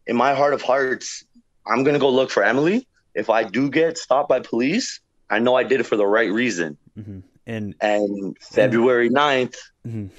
in 0.06 0.16
my 0.16 0.34
heart 0.34 0.54
of 0.54 0.62
hearts, 0.62 1.24
I'm 1.66 1.84
gonna 1.84 1.98
go 1.98 2.10
look 2.10 2.30
for 2.30 2.42
Emily. 2.42 2.86
If 3.14 3.30
I 3.30 3.44
do 3.44 3.70
get 3.70 3.96
stopped 3.98 4.28
by 4.28 4.40
police, 4.40 5.00
I 5.30 5.38
know 5.38 5.54
I 5.54 5.64
did 5.64 5.80
it 5.80 5.84
for 5.84 5.96
the 5.96 6.06
right 6.06 6.30
reason. 6.30 6.76
hmm 6.94 7.20
And 7.46 7.74
And 7.80 8.36
February 8.40 9.10
9th, 9.10 9.56
mhm. 9.86 10.10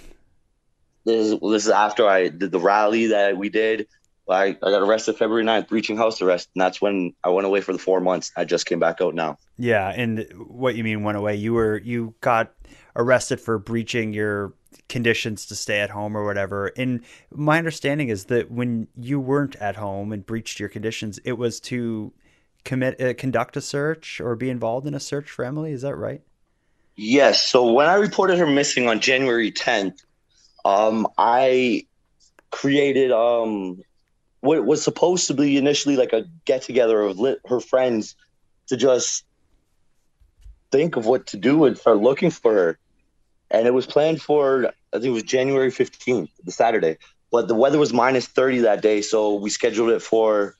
this 1.06 1.32
is, 1.32 1.39
this 1.39 1.65
is 1.65 1.70
after 1.70 2.08
I 2.08 2.28
did 2.30 2.52
the 2.52 2.60
rally 2.60 3.08
that 3.08 3.38
we 3.38 3.50
did. 3.50 3.88
I, 4.30 4.48
I 4.48 4.54
got 4.54 4.82
arrested 4.82 5.15
February 5.15 5.46
9th, 5.46 5.70
breaching 5.70 5.96
house 5.96 6.22
arrest. 6.22 6.50
And 6.54 6.62
that's 6.62 6.82
when 6.82 7.13
I 7.24 7.30
went 7.30 7.48
away 7.48 7.62
for 7.62 7.72
the 7.72 7.80
four 7.80 8.02
months. 8.02 8.32
I 8.36 8.43
just 8.43 8.65
came 8.65 8.80
back 8.80 9.00
out 9.00 9.15
now. 9.15 9.38
yeah, 9.58 9.88
and 9.96 10.26
what 10.48 10.76
you 10.76 10.84
mean 10.84 11.04
went 11.04 11.17
away? 11.17 11.36
You 11.36 11.54
were 11.54 11.78
you 11.78 12.13
got 12.20 12.52
arrested 12.98 13.39
for 13.39 13.58
breaching 13.58 14.12
your 14.12 14.54
conditions 14.89 15.46
to 15.46 15.56
stay 15.56 15.80
at 15.80 15.89
home 15.91 16.17
or 16.17 16.26
whatever. 16.26 16.74
And 16.76 17.06
my 17.32 17.58
understanding 17.58 18.10
is 18.10 18.26
that 18.26 18.52
when 18.52 18.88
you 18.98 19.17
weren't 19.20 19.56
at 19.58 19.78
home 19.78 20.12
and 20.12 20.26
breached 20.26 20.60
your 20.60 20.67
conditions, 20.70 21.20
it 21.24 21.38
was 21.38 21.62
to 21.62 22.12
commit 22.67 23.01
uh, 23.01 23.13
conduct 23.13 23.56
a 23.56 23.62
search 23.62 24.19
or 24.19 24.36
be 24.36 24.49
involved 24.49 24.86
in 24.86 24.93
a 24.93 24.99
search 24.99 25.32
for 25.32 25.45
Emily. 25.45 25.71
Is 25.71 25.82
that 25.82 25.95
right? 25.95 26.21
Yes. 26.97 27.49
So 27.49 27.71
when 27.71 27.88
I 27.88 27.95
reported 27.95 28.38
her 28.38 28.45
missing 28.45 28.89
on 28.89 28.99
January 28.99 29.51
10th, 29.51 30.03
um, 30.65 31.08
I 31.17 31.88
created 32.51 33.12
um, 33.12 33.82
what 34.41 34.65
was 34.65 34.84
supposed 34.84 35.27
to 35.27 35.34
be 35.34 35.58
initially 35.58 35.95
like 35.95 36.12
a 36.12 36.25
get 36.43 36.62
together 36.63 37.01
of 37.01 37.17
lit, 37.17 37.39
her 37.47 37.62
friends 37.62 38.15
to 38.67 38.75
just 38.75 39.23
think 40.69 40.97
of 40.97 41.06
what 41.06 41.27
to 41.27 41.38
do 41.38 41.63
and 41.63 41.77
start 41.77 41.99
looking 41.99 42.32
for 42.32 42.53
her. 42.53 42.80
And 43.49 43.65
it 43.65 43.73
was 43.73 43.86
planned 43.86 44.21
for, 44.21 44.67
I 44.91 44.97
think 44.97 45.06
it 45.06 45.10
was 45.12 45.23
January 45.23 45.71
15th, 45.71 46.30
the 46.43 46.51
Saturday. 46.51 46.97
But 47.32 47.47
the 47.47 47.56
weather 47.56 47.80
was 47.80 47.93
minus 47.93 48.27
30 48.27 48.60
that 48.60 48.82
day. 48.82 49.01
So 49.01 49.36
we 49.36 49.49
scheduled 49.49 49.91
it 49.91 50.01
for 50.01 50.56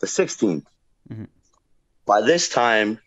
the 0.00 0.08
16th. 0.08 0.64
Mhm. 1.08 1.28
By 2.06 2.20
this 2.22 2.48
time, 2.48 3.00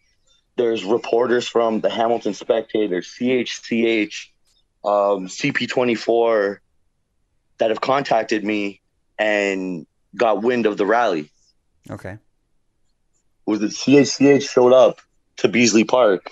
there's 0.58 0.84
reporters 0.84 1.48
from 1.48 1.80
the 1.80 1.90
Hamilton 1.90 2.34
Spectator, 2.34 3.00
CHCH, 3.00 4.28
um, 4.84 5.28
CP24 5.28 6.58
that 7.58 7.70
have 7.70 7.82
contacted 7.82 8.44
me 8.44 8.82
and 9.18 9.88
got 10.16 10.42
wind 10.44 10.66
of 10.66 10.78
the 10.78 10.86
rally. 10.86 11.32
Okay. 11.90 12.18
Was 13.46 13.62
it 13.64 13.72
CHCH 13.72 14.50
showed 14.50 14.74
up 14.74 15.00
to 15.38 15.48
Beasley 15.48 15.86
Park 15.86 16.32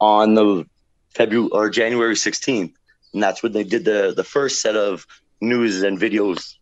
on 0.00 0.34
the 0.34 0.66
February 1.14 1.48
or 1.52 1.70
January 1.70 2.14
16th, 2.14 2.74
and 3.14 3.22
that's 3.22 3.42
when 3.42 3.52
they 3.52 3.64
did 3.64 3.84
the 3.84 4.12
the 4.14 4.24
first 4.24 4.60
set 4.60 4.76
of 4.76 5.06
news 5.40 5.82
and 5.82 5.98
videos. 5.98 6.56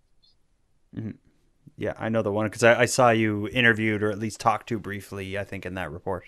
Yeah, 1.77 1.95
I 1.99 2.09
know 2.09 2.23
the 2.23 2.33
one 2.33 2.47
because 2.47 2.63
I, 2.63 2.83
I 2.83 2.85
saw 2.85 3.11
you 3.11 3.49
interviewed 3.49 4.03
or 4.03 4.11
at 4.11 4.19
least 4.19 4.41
talked 4.41 4.69
to 4.69 4.79
briefly. 4.79 5.39
I 5.39 5.45
think 5.45 5.67
in 5.67 5.75
that 5.75 5.91
report. 5.91 6.25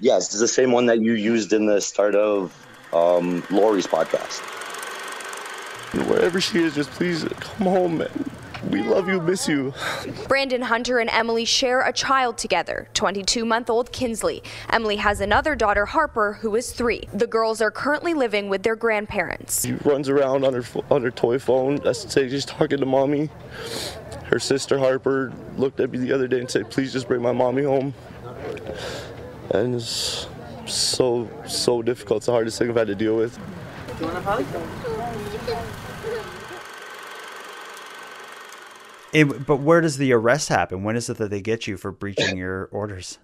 Yes, 0.00 0.26
it's 0.26 0.40
the 0.40 0.48
same 0.48 0.70
one 0.72 0.86
that 0.86 1.00
you 1.00 1.12
used 1.12 1.52
in 1.52 1.66
the 1.66 1.80
start 1.80 2.14
of 2.14 2.54
um, 2.92 3.42
Lori's 3.50 3.86
podcast. 3.86 4.40
Wherever 6.08 6.40
she 6.40 6.62
is, 6.62 6.74
just 6.74 6.90
please 6.90 7.24
come 7.40 7.66
home, 7.66 7.98
man. 7.98 8.30
We 8.70 8.80
love 8.80 9.08
you, 9.08 9.20
miss 9.20 9.48
you. 9.48 9.74
Brandon 10.28 10.62
Hunter 10.62 11.00
and 11.00 11.10
Emily 11.10 11.44
share 11.44 11.82
a 11.82 11.92
child 11.92 12.38
together, 12.38 12.88
22 12.94 13.44
month 13.44 13.68
old 13.68 13.90
Kinsley. 13.92 14.42
Emily 14.70 14.96
has 14.96 15.20
another 15.20 15.56
daughter, 15.56 15.84
Harper, 15.84 16.34
who 16.34 16.54
is 16.54 16.70
three. 16.70 17.02
The 17.12 17.26
girls 17.26 17.60
are 17.60 17.72
currently 17.72 18.14
living 18.14 18.48
with 18.48 18.62
their 18.62 18.76
grandparents. 18.76 19.66
She 19.66 19.72
runs 19.72 20.08
around 20.08 20.44
on 20.44 20.54
her 20.54 20.64
on 20.90 21.02
her 21.02 21.10
toy 21.10 21.38
phone. 21.38 21.76
That's 21.76 22.04
to 22.04 22.10
say, 22.10 22.28
she's 22.28 22.44
talking 22.44 22.78
to 22.78 22.86
mommy. 22.86 23.30
Her 24.32 24.38
sister 24.38 24.78
Harper 24.78 25.30
looked 25.58 25.78
at 25.78 25.90
me 25.90 25.98
the 25.98 26.10
other 26.10 26.26
day 26.26 26.40
and 26.40 26.50
said, 26.50 26.70
"Please 26.70 26.90
just 26.90 27.06
bring 27.06 27.20
my 27.20 27.32
mommy 27.32 27.64
home." 27.64 27.92
And 29.50 29.74
it's 29.74 30.26
so 30.66 31.28
so 31.46 31.82
difficult. 31.82 32.18
It's 32.18 32.26
the 32.26 32.32
hardest 32.32 32.58
thing 32.58 32.70
I've 32.70 32.76
had 32.76 32.86
to 32.86 32.94
deal 32.94 33.14
with. 33.14 33.38
It, 39.12 39.44
but 39.46 39.56
where 39.56 39.82
does 39.82 39.98
the 39.98 40.14
arrest 40.14 40.48
happen? 40.48 40.82
When 40.82 40.96
is 40.96 41.10
it 41.10 41.18
that 41.18 41.28
they 41.28 41.42
get 41.42 41.66
you 41.66 41.76
for 41.76 41.92
breaching 41.92 42.38
your 42.38 42.70
orders? 42.72 43.18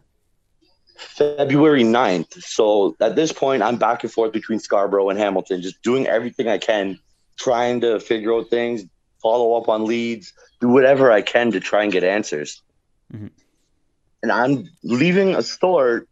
February 0.98 1.84
9th. 1.84 2.42
So 2.42 2.94
at 3.00 3.16
this 3.16 3.32
point, 3.32 3.62
I'm 3.62 3.76
back 3.76 4.04
and 4.04 4.12
forth 4.12 4.32
between 4.32 4.58
Scarborough 4.58 5.08
and 5.08 5.18
Hamilton, 5.18 5.62
just 5.62 5.82
doing 5.82 6.06
everything 6.06 6.48
I 6.48 6.58
can, 6.58 6.98
trying 7.38 7.80
to 7.80 7.98
figure 7.98 8.34
out 8.34 8.50
things, 8.50 8.84
follow 9.22 9.54
up 9.54 9.68
on 9.68 9.84
leads, 9.84 10.32
do 10.60 10.68
whatever 10.68 11.10
I 11.10 11.22
can 11.22 11.50
to 11.52 11.60
try 11.60 11.82
and 11.82 11.92
get 11.92 12.04
answers. 12.04 12.62
Mhm. 13.12 13.30
And 14.22 14.32
I'm 14.32 14.68
leaving 14.82 15.34
a 15.34 15.42
store, 15.42 16.06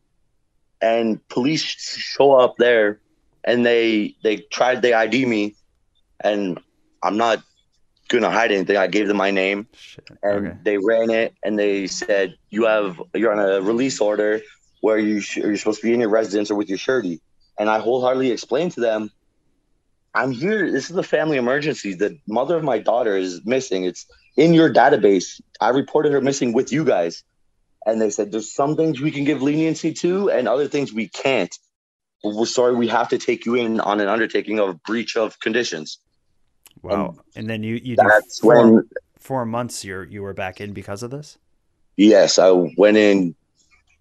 and 0.80 1.26
police 1.28 1.62
show 1.62 2.32
up 2.32 2.56
there, 2.58 3.00
and 3.44 3.64
they 3.66 4.14
they 4.22 4.36
tried 4.52 4.82
they 4.82 4.92
ID 4.92 5.26
me, 5.26 5.54
and 6.20 6.58
I'm 7.02 7.16
not 7.16 7.42
gonna 8.08 8.30
hide 8.30 8.52
anything. 8.52 8.76
I 8.76 8.86
gave 8.86 9.08
them 9.08 9.16
my 9.16 9.30
name 9.32 9.66
Shit. 9.72 10.08
and 10.22 10.46
Okay. 10.46 10.56
they 10.62 10.78
ran 10.78 11.10
it 11.10 11.34
and 11.42 11.58
they 11.58 11.88
said 11.88 12.36
you 12.50 12.64
have 12.64 13.02
you're 13.14 13.32
on 13.32 13.40
a 13.40 13.60
release 13.60 14.00
order 14.00 14.40
where 14.80 14.98
you 14.98 15.20
sh- 15.20 15.38
you're 15.38 15.56
supposed 15.56 15.80
to 15.80 15.86
be 15.88 15.92
in 15.92 15.98
your 16.00 16.08
residence 16.08 16.48
or 16.48 16.54
with 16.54 16.68
your 16.68 16.78
surety 16.78 17.20
and 17.58 17.68
i 17.68 17.80
wholeheartedly 17.80 18.30
explained 18.30 18.70
to 18.70 18.80
them 18.80 19.10
i'm 20.16 20.32
here 20.32 20.70
this 20.70 20.90
is 20.90 20.96
a 20.96 21.02
family 21.02 21.36
emergency 21.36 21.94
the 21.94 22.18
mother 22.26 22.56
of 22.56 22.64
my 22.64 22.78
daughter 22.78 23.16
is 23.16 23.44
missing 23.44 23.84
it's 23.84 24.06
in 24.36 24.52
your 24.52 24.72
database 24.72 25.40
i 25.60 25.68
reported 25.68 26.12
her 26.12 26.20
missing 26.20 26.52
with 26.52 26.72
you 26.72 26.84
guys 26.84 27.22
and 27.86 28.00
they 28.00 28.10
said 28.10 28.32
there's 28.32 28.52
some 28.52 28.74
things 28.76 29.00
we 29.00 29.12
can 29.12 29.24
give 29.24 29.42
leniency 29.42 29.92
to 29.92 30.30
and 30.30 30.48
other 30.48 30.66
things 30.66 30.92
we 30.92 31.08
can't 31.08 31.58
we're 32.24 32.46
sorry 32.46 32.74
we 32.74 32.88
have 32.88 33.08
to 33.08 33.18
take 33.18 33.46
you 33.46 33.54
in 33.54 33.78
on 33.80 34.00
an 34.00 34.08
undertaking 34.08 34.58
of 34.58 34.82
breach 34.82 35.16
of 35.16 35.38
conditions 35.38 35.98
Wow. 36.82 37.16
And 37.34 37.48
then 37.48 37.62
you 37.62 37.80
you 37.82 37.96
that's 37.96 38.40
four, 38.40 38.70
when 38.70 38.88
four 39.18 39.44
months 39.44 39.84
you're 39.84 40.04
you 40.04 40.22
were 40.22 40.34
back 40.34 40.60
in 40.60 40.72
because 40.72 41.02
of 41.02 41.10
this. 41.10 41.38
Yes, 41.96 42.38
I 42.38 42.50
went 42.50 42.96
in 42.96 43.34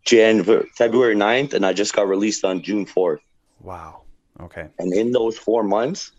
Jan 0.05 0.43
February 0.75 1.15
9th 1.15 1.53
and 1.53 1.65
I 1.65 1.73
just 1.73 1.93
got 1.93 2.07
released 2.07 2.43
on 2.43 2.61
June 2.61 2.85
4th. 2.85 3.19
Wow. 3.61 4.01
Okay. 4.41 4.67
And 4.79 4.93
in 4.93 5.11
those 5.11 5.37
four 5.37 5.63
months, 5.63 6.11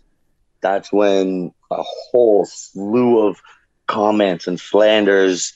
that's 0.61 0.91
when 0.91 1.51
a 1.71 1.83
whole 1.83 2.45
slew 2.45 3.27
of 3.27 3.41
comments 3.87 4.47
and 4.47 4.59
slanders 4.59 5.53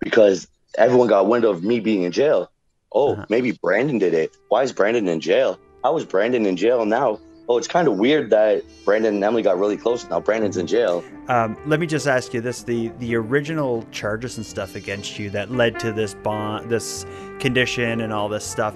because 0.00 0.48
everyone 0.76 1.08
got 1.08 1.26
wind 1.28 1.44
of 1.44 1.62
me 1.62 1.80
being 1.80 2.02
in 2.02 2.12
jail. 2.12 2.50
Oh, 2.92 3.12
Uh-huh. 3.12 3.26
maybe 3.30 3.52
Brandon 3.52 3.98
did 3.98 4.14
it. 4.14 4.36
Why 4.48 4.62
is 4.62 4.72
Brandon 4.72 5.08
in 5.08 5.20
jail? 5.20 5.58
How 5.84 5.96
is 5.96 6.04
Brandon 6.04 6.44
in 6.46 6.56
jail 6.56 6.84
now? 6.84 7.18
Oh, 7.48 7.58
it's 7.58 7.68
kind 7.68 7.88
of 7.88 7.98
weird 7.98 8.30
that 8.30 8.62
Brandon 8.84 9.14
and 9.16 9.24
Emily 9.24 9.42
got 9.42 9.58
really 9.58 9.76
close. 9.76 10.08
Now 10.08 10.20
Brandon's 10.20 10.56
in 10.56 10.66
jail. 10.66 11.02
Um, 11.28 11.56
let 11.66 11.80
me 11.80 11.86
just 11.86 12.06
ask 12.06 12.32
you 12.32 12.40
this: 12.40 12.62
the 12.62 12.88
the 13.00 13.16
original 13.16 13.84
charges 13.90 14.36
and 14.36 14.46
stuff 14.46 14.74
against 14.76 15.18
you 15.18 15.28
that 15.30 15.50
led 15.50 15.78
to 15.80 15.92
this 15.92 16.14
bond, 16.14 16.70
this 16.70 17.04
condition, 17.40 18.00
and 18.00 18.12
all 18.12 18.28
this 18.28 18.44
stuff, 18.44 18.74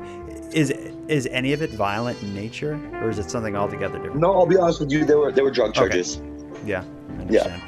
is 0.56 0.70
is 1.06 1.28
any 1.30 1.52
of 1.52 1.60
it 1.60 1.70
violent 1.70 2.20
in 2.22 2.34
nature, 2.34 2.80
or 3.02 3.10
is 3.10 3.18
it 3.18 3.30
something 3.30 3.54
altogether 3.54 3.98
different? 3.98 4.20
No, 4.20 4.32
I'll 4.32 4.46
be 4.46 4.56
honest 4.56 4.80
with 4.80 4.90
you, 4.90 5.04
they 5.04 5.14
were 5.14 5.30
they 5.30 5.42
were 5.42 5.50
drug 5.50 5.74
charges. 5.74 6.16
Okay. 6.16 6.26
Yeah, 6.64 6.82
I 7.10 7.20
understand. 7.20 7.62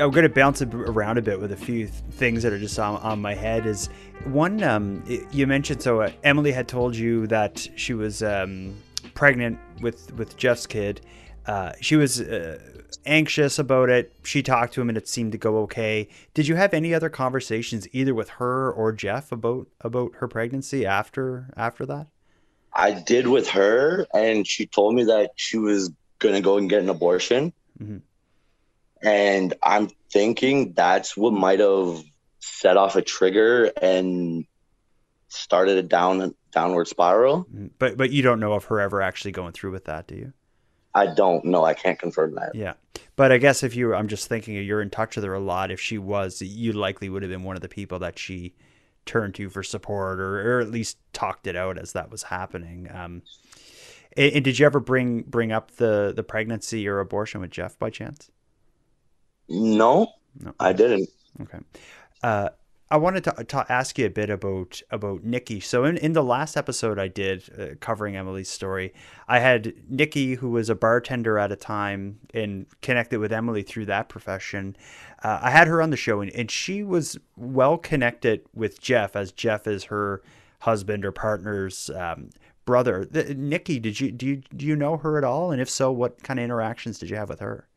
I'm 0.00 0.12
going 0.12 0.22
to 0.22 0.28
bounce 0.28 0.62
around 0.62 1.18
a 1.18 1.22
bit 1.22 1.40
with 1.40 1.50
a 1.50 1.56
few 1.56 1.86
th- 1.86 1.90
things 2.12 2.44
that 2.44 2.52
are 2.52 2.58
just 2.58 2.78
on, 2.78 3.00
on 3.00 3.20
my 3.20 3.34
head. 3.34 3.66
Is 3.66 3.88
one 4.24 4.62
um, 4.62 5.02
you 5.30 5.46
mentioned? 5.46 5.82
So 5.82 6.02
uh, 6.02 6.10
Emily 6.24 6.52
had 6.52 6.66
told 6.66 6.96
you 6.96 7.28
that 7.28 7.68
she 7.76 7.94
was 7.94 8.20
um, 8.22 8.74
pregnant 9.14 9.60
with 9.80 10.12
with 10.14 10.36
Jeff's 10.36 10.66
kid. 10.66 11.00
Uh, 11.46 11.72
she 11.80 11.96
was 11.96 12.20
uh, 12.20 12.58
anxious 13.06 13.58
about 13.58 13.88
it. 13.88 14.12
She 14.22 14.42
talked 14.42 14.74
to 14.74 14.80
him, 14.80 14.88
and 14.88 14.98
it 14.98 15.08
seemed 15.08 15.32
to 15.32 15.38
go 15.38 15.58
okay. 15.60 16.08
Did 16.34 16.46
you 16.46 16.56
have 16.56 16.74
any 16.74 16.94
other 16.94 17.08
conversations 17.08 17.88
either 17.92 18.14
with 18.14 18.28
her 18.30 18.70
or 18.70 18.92
Jeff 18.92 19.32
about 19.32 19.68
about 19.80 20.12
her 20.16 20.28
pregnancy 20.28 20.84
after 20.84 21.50
after 21.56 21.86
that? 21.86 22.08
I 22.72 22.92
did 22.92 23.26
with 23.26 23.48
her, 23.50 24.06
and 24.14 24.46
she 24.46 24.66
told 24.66 24.94
me 24.94 25.04
that 25.04 25.30
she 25.36 25.58
was 25.58 25.90
gonna 26.18 26.40
go 26.40 26.58
and 26.58 26.68
get 26.68 26.82
an 26.82 26.88
abortion. 26.88 27.52
Mm-hmm. 27.80 27.98
And 29.06 29.54
I'm 29.62 29.90
thinking 30.10 30.72
that's 30.72 31.16
what 31.16 31.32
might 31.32 31.60
have 31.60 32.02
set 32.40 32.76
off 32.76 32.96
a 32.96 33.02
trigger 33.02 33.70
and 33.80 34.44
started 35.28 35.78
a 35.78 35.82
down 35.82 36.34
downward 36.50 36.88
spiral. 36.88 37.46
Mm, 37.54 37.70
But 37.78 37.96
but 37.96 38.10
you 38.10 38.22
don't 38.22 38.40
know 38.40 38.52
of 38.52 38.64
her 38.64 38.80
ever 38.80 39.00
actually 39.02 39.32
going 39.32 39.52
through 39.52 39.72
with 39.72 39.84
that, 39.86 40.06
do 40.06 40.16
you? 40.16 40.32
I 40.98 41.14
don't 41.14 41.44
know. 41.44 41.64
I 41.64 41.74
can't 41.74 41.98
confirm 41.98 42.34
that. 42.34 42.54
Yeah. 42.54 42.74
But 43.16 43.32
I 43.32 43.38
guess 43.38 43.62
if 43.62 43.74
you 43.74 43.94
I'm 43.94 44.08
just 44.08 44.28
thinking 44.28 44.54
you're 44.54 44.82
in 44.82 44.90
touch 44.90 45.16
with 45.16 45.24
her 45.24 45.34
a 45.34 45.40
lot. 45.40 45.70
If 45.70 45.80
she 45.80 45.98
was, 45.98 46.40
you 46.42 46.72
likely 46.72 47.08
would 47.08 47.22
have 47.22 47.30
been 47.30 47.44
one 47.44 47.56
of 47.56 47.62
the 47.62 47.68
people 47.68 47.98
that 48.00 48.18
she 48.18 48.54
turned 49.06 49.34
to 49.36 49.48
for 49.48 49.62
support 49.62 50.20
or, 50.20 50.58
or 50.58 50.60
at 50.60 50.70
least 50.70 50.98
talked 51.12 51.46
it 51.46 51.56
out 51.56 51.78
as 51.78 51.92
that 51.94 52.10
was 52.10 52.24
happening. 52.24 52.88
Um, 52.92 53.22
and, 54.16 54.34
and 54.34 54.44
did 54.44 54.58
you 54.58 54.66
ever 54.66 54.80
bring 54.80 55.22
bring 55.22 55.52
up 55.52 55.72
the 55.72 56.12
the 56.14 56.22
pregnancy 56.22 56.86
or 56.88 57.00
abortion 57.00 57.40
with 57.40 57.50
Jeff 57.50 57.78
by 57.78 57.90
chance? 57.90 58.30
No, 59.48 60.12
No. 60.42 60.54
I 60.60 60.72
didn't. 60.72 61.08
Okay. 61.40 61.58
Uh, 62.22 62.50
I 62.90 62.96
wanted 62.96 63.24
to, 63.24 63.44
to 63.44 63.66
ask 63.70 63.98
you 63.98 64.06
a 64.06 64.10
bit 64.10 64.30
about 64.30 64.80
about 64.90 65.22
Nikki. 65.22 65.60
So 65.60 65.84
in, 65.84 65.98
in 65.98 66.12
the 66.12 66.22
last 66.22 66.56
episode 66.56 66.98
I 66.98 67.08
did 67.08 67.44
uh, 67.58 67.74
covering 67.80 68.16
Emily's 68.16 68.48
story, 68.48 68.94
I 69.26 69.40
had 69.40 69.74
Nikki, 69.88 70.34
who 70.36 70.50
was 70.50 70.70
a 70.70 70.74
bartender 70.74 71.38
at 71.38 71.52
a 71.52 71.56
time 71.56 72.18
and 72.32 72.66
connected 72.80 73.18
with 73.18 73.32
Emily 73.32 73.62
through 73.62 73.86
that 73.86 74.08
profession. 74.08 74.76
Uh, 75.22 75.38
I 75.42 75.50
had 75.50 75.68
her 75.68 75.82
on 75.82 75.90
the 75.90 75.96
show, 75.96 76.20
and, 76.20 76.30
and 76.32 76.50
she 76.50 76.82
was 76.82 77.18
well 77.36 77.76
connected 77.76 78.40
with 78.54 78.80
Jeff, 78.80 79.16
as 79.16 79.32
Jeff 79.32 79.66
is 79.66 79.84
her 79.84 80.22
husband 80.60 81.04
or 81.04 81.12
partner's 81.12 81.90
um, 81.90 82.30
brother. 82.64 83.04
The, 83.04 83.34
Nikki, 83.34 83.78
did 83.78 84.00
you 84.00 84.10
do 84.10 84.26
you 84.26 84.36
do 84.56 84.64
you 84.64 84.76
know 84.76 84.96
her 84.96 85.18
at 85.18 85.24
all? 85.24 85.50
And 85.52 85.60
if 85.60 85.68
so, 85.68 85.92
what 85.92 86.22
kind 86.22 86.38
of 86.40 86.44
interactions 86.44 86.98
did 86.98 87.10
you 87.10 87.16
have 87.16 87.28
with 87.28 87.40
her? 87.40 87.68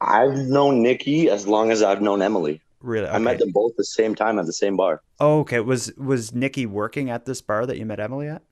I've 0.00 0.36
known 0.36 0.82
Nikki 0.82 1.28
as 1.28 1.46
long 1.46 1.70
as 1.70 1.82
I've 1.82 2.02
known 2.02 2.22
Emily. 2.22 2.60
Really, 2.82 3.08
I 3.08 3.18
met 3.18 3.38
them 3.38 3.52
both 3.52 3.76
the 3.76 3.84
same 3.84 4.14
time 4.14 4.38
at 4.38 4.46
the 4.46 4.52
same 4.52 4.76
bar. 4.76 5.02
Oh, 5.20 5.40
okay. 5.40 5.60
Was 5.60 5.92
was 5.96 6.34
Nikki 6.34 6.66
working 6.66 7.10
at 7.10 7.24
this 7.24 7.40
bar 7.40 7.64
that 7.66 7.78
you 7.78 7.86
met 7.86 8.00
Emily 8.00 8.28
at? 8.28 8.42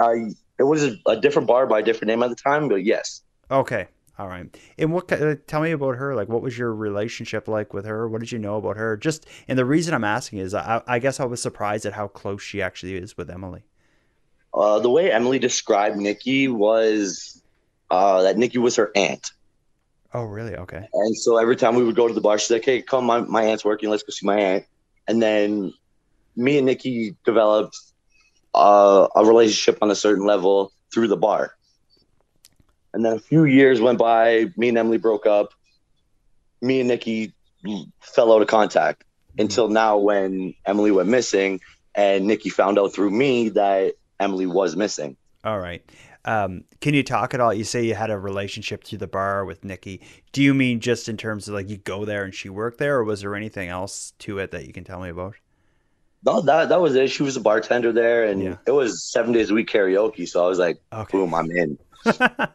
I 0.00 0.30
it 0.58 0.64
was 0.64 0.84
a, 0.84 0.96
a 1.06 1.20
different 1.20 1.48
bar 1.48 1.66
by 1.66 1.80
a 1.80 1.82
different 1.82 2.08
name 2.08 2.22
at 2.22 2.30
the 2.30 2.36
time, 2.36 2.68
but 2.68 2.84
yes. 2.84 3.22
Okay. 3.50 3.88
All 4.18 4.28
right. 4.28 4.46
And 4.78 4.92
what? 4.92 5.10
Uh, 5.10 5.36
tell 5.46 5.62
me 5.62 5.70
about 5.70 5.96
her. 5.96 6.14
Like, 6.14 6.28
what 6.28 6.42
was 6.42 6.56
your 6.56 6.74
relationship 6.74 7.48
like 7.48 7.72
with 7.72 7.86
her? 7.86 8.08
What 8.08 8.20
did 8.20 8.30
you 8.30 8.38
know 8.38 8.56
about 8.56 8.76
her? 8.76 8.96
Just, 8.96 9.26
and 9.48 9.58
the 9.58 9.64
reason 9.64 9.94
I'm 9.94 10.04
asking 10.04 10.40
is, 10.40 10.54
I, 10.54 10.82
I 10.86 10.98
guess 10.98 11.18
I 11.18 11.24
was 11.24 11.40
surprised 11.40 11.86
at 11.86 11.94
how 11.94 12.08
close 12.08 12.42
she 12.42 12.60
actually 12.60 12.96
is 12.96 13.16
with 13.16 13.30
Emily. 13.30 13.64
Uh, 14.52 14.80
the 14.80 14.90
way 14.90 15.10
Emily 15.10 15.38
described 15.38 15.96
Nikki 15.96 16.46
was 16.46 17.42
uh, 17.90 18.22
that 18.22 18.36
Nikki 18.36 18.58
was 18.58 18.76
her 18.76 18.92
aunt. 18.94 19.32
Oh, 20.14 20.24
really? 20.24 20.54
Okay. 20.54 20.86
And 20.92 21.16
so 21.16 21.38
every 21.38 21.56
time 21.56 21.74
we 21.74 21.84
would 21.84 21.96
go 21.96 22.06
to 22.06 22.14
the 22.14 22.20
bar, 22.20 22.38
she's 22.38 22.50
like, 22.50 22.64
"Hey, 22.64 22.82
come, 22.82 23.06
my, 23.06 23.20
my 23.20 23.44
aunt's 23.44 23.64
working. 23.64 23.90
Let's 23.90 24.02
go 24.02 24.10
see 24.10 24.26
my 24.26 24.38
aunt." 24.38 24.64
And 25.08 25.22
then 25.22 25.72
me 26.36 26.58
and 26.58 26.66
Nikki 26.66 27.16
developed 27.24 27.78
uh, 28.54 29.08
a 29.14 29.24
relationship 29.24 29.78
on 29.82 29.90
a 29.90 29.94
certain 29.94 30.26
level 30.26 30.72
through 30.92 31.08
the 31.08 31.16
bar. 31.16 31.54
And 32.92 33.04
then 33.04 33.14
a 33.14 33.18
few 33.18 33.44
years 33.44 33.80
went 33.80 33.98
by. 33.98 34.52
Me 34.56 34.68
and 34.68 34.78
Emily 34.78 34.98
broke 34.98 35.26
up. 35.26 35.54
Me 36.60 36.80
and 36.80 36.88
Nikki 36.88 37.32
fell 38.00 38.32
out 38.32 38.42
of 38.42 38.48
contact 38.48 39.04
until 39.38 39.68
now 39.68 39.96
when 39.96 40.54
Emily 40.66 40.90
went 40.90 41.08
missing 41.08 41.60
and 41.94 42.26
Nikki 42.26 42.50
found 42.50 42.78
out 42.78 42.94
through 42.94 43.10
me 43.10 43.50
that 43.50 43.94
Emily 44.20 44.46
was 44.46 44.76
missing. 44.76 45.16
All 45.44 45.58
right. 45.58 45.82
Um, 46.24 46.64
can 46.80 46.94
you 46.94 47.02
talk 47.02 47.34
at 47.34 47.40
all? 47.40 47.52
You 47.52 47.64
say 47.64 47.84
you 47.84 47.94
had 47.94 48.10
a 48.10 48.18
relationship 48.18 48.84
through 48.84 48.98
the 48.98 49.06
bar 49.08 49.44
with 49.44 49.64
Nikki. 49.64 50.00
Do 50.32 50.42
you 50.42 50.54
mean 50.54 50.80
just 50.80 51.08
in 51.08 51.16
terms 51.16 51.48
of 51.48 51.54
like 51.54 51.68
you 51.68 51.78
go 51.78 52.04
there 52.04 52.24
and 52.24 52.34
she 52.34 52.48
worked 52.48 52.78
there, 52.78 52.98
or 52.98 53.04
was 53.04 53.22
there 53.22 53.34
anything 53.34 53.68
else 53.68 54.12
to 54.20 54.38
it 54.38 54.52
that 54.52 54.66
you 54.66 54.72
can 54.72 54.84
tell 54.84 55.00
me 55.00 55.08
about? 55.08 55.34
No, 56.24 56.40
that 56.42 56.68
that 56.68 56.80
was 56.80 56.94
it. 56.94 57.10
She 57.10 57.24
was 57.24 57.36
a 57.36 57.40
bartender 57.40 57.92
there, 57.92 58.24
and 58.26 58.40
Yeah. 58.42 58.56
it 58.66 58.70
was 58.70 59.02
seven 59.02 59.32
days 59.32 59.50
a 59.50 59.54
week 59.54 59.68
karaoke. 59.68 60.28
So 60.28 60.44
I 60.44 60.48
was 60.48 60.58
like, 60.60 60.80
Okay. 60.92 61.18
boom, 61.18 61.34
I'm 61.34 61.50
in. 61.50 61.76
All 62.20 62.46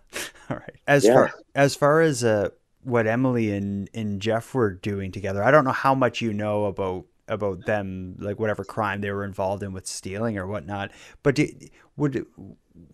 right. 0.50 0.76
As 0.88 1.04
Yeah. 1.04 1.14
far 1.14 1.32
as 1.54 1.76
far 1.76 2.02
as 2.02 2.24
uh, 2.24 2.50
what 2.84 3.06
Emily 3.08 3.52
and, 3.52 3.90
and 3.94 4.22
Jeff 4.22 4.54
were 4.54 4.72
doing 4.72 5.12
together, 5.12 5.44
I 5.44 5.52
don't 5.52 5.66
know 5.66 5.72
how 5.74 5.94
much 5.94 6.22
you 6.22 6.32
know 6.32 6.66
about 6.66 7.06
about 7.28 7.66
them, 7.66 8.16
like 8.20 8.40
whatever 8.40 8.64
crime 8.64 9.02
they 9.02 9.12
were 9.12 9.26
involved 9.26 9.62
in 9.62 9.74
with 9.74 9.86
stealing 9.86 10.38
or 10.38 10.48
whatnot. 10.48 10.92
But 11.24 11.36
do, 11.36 11.50
would 11.98 12.26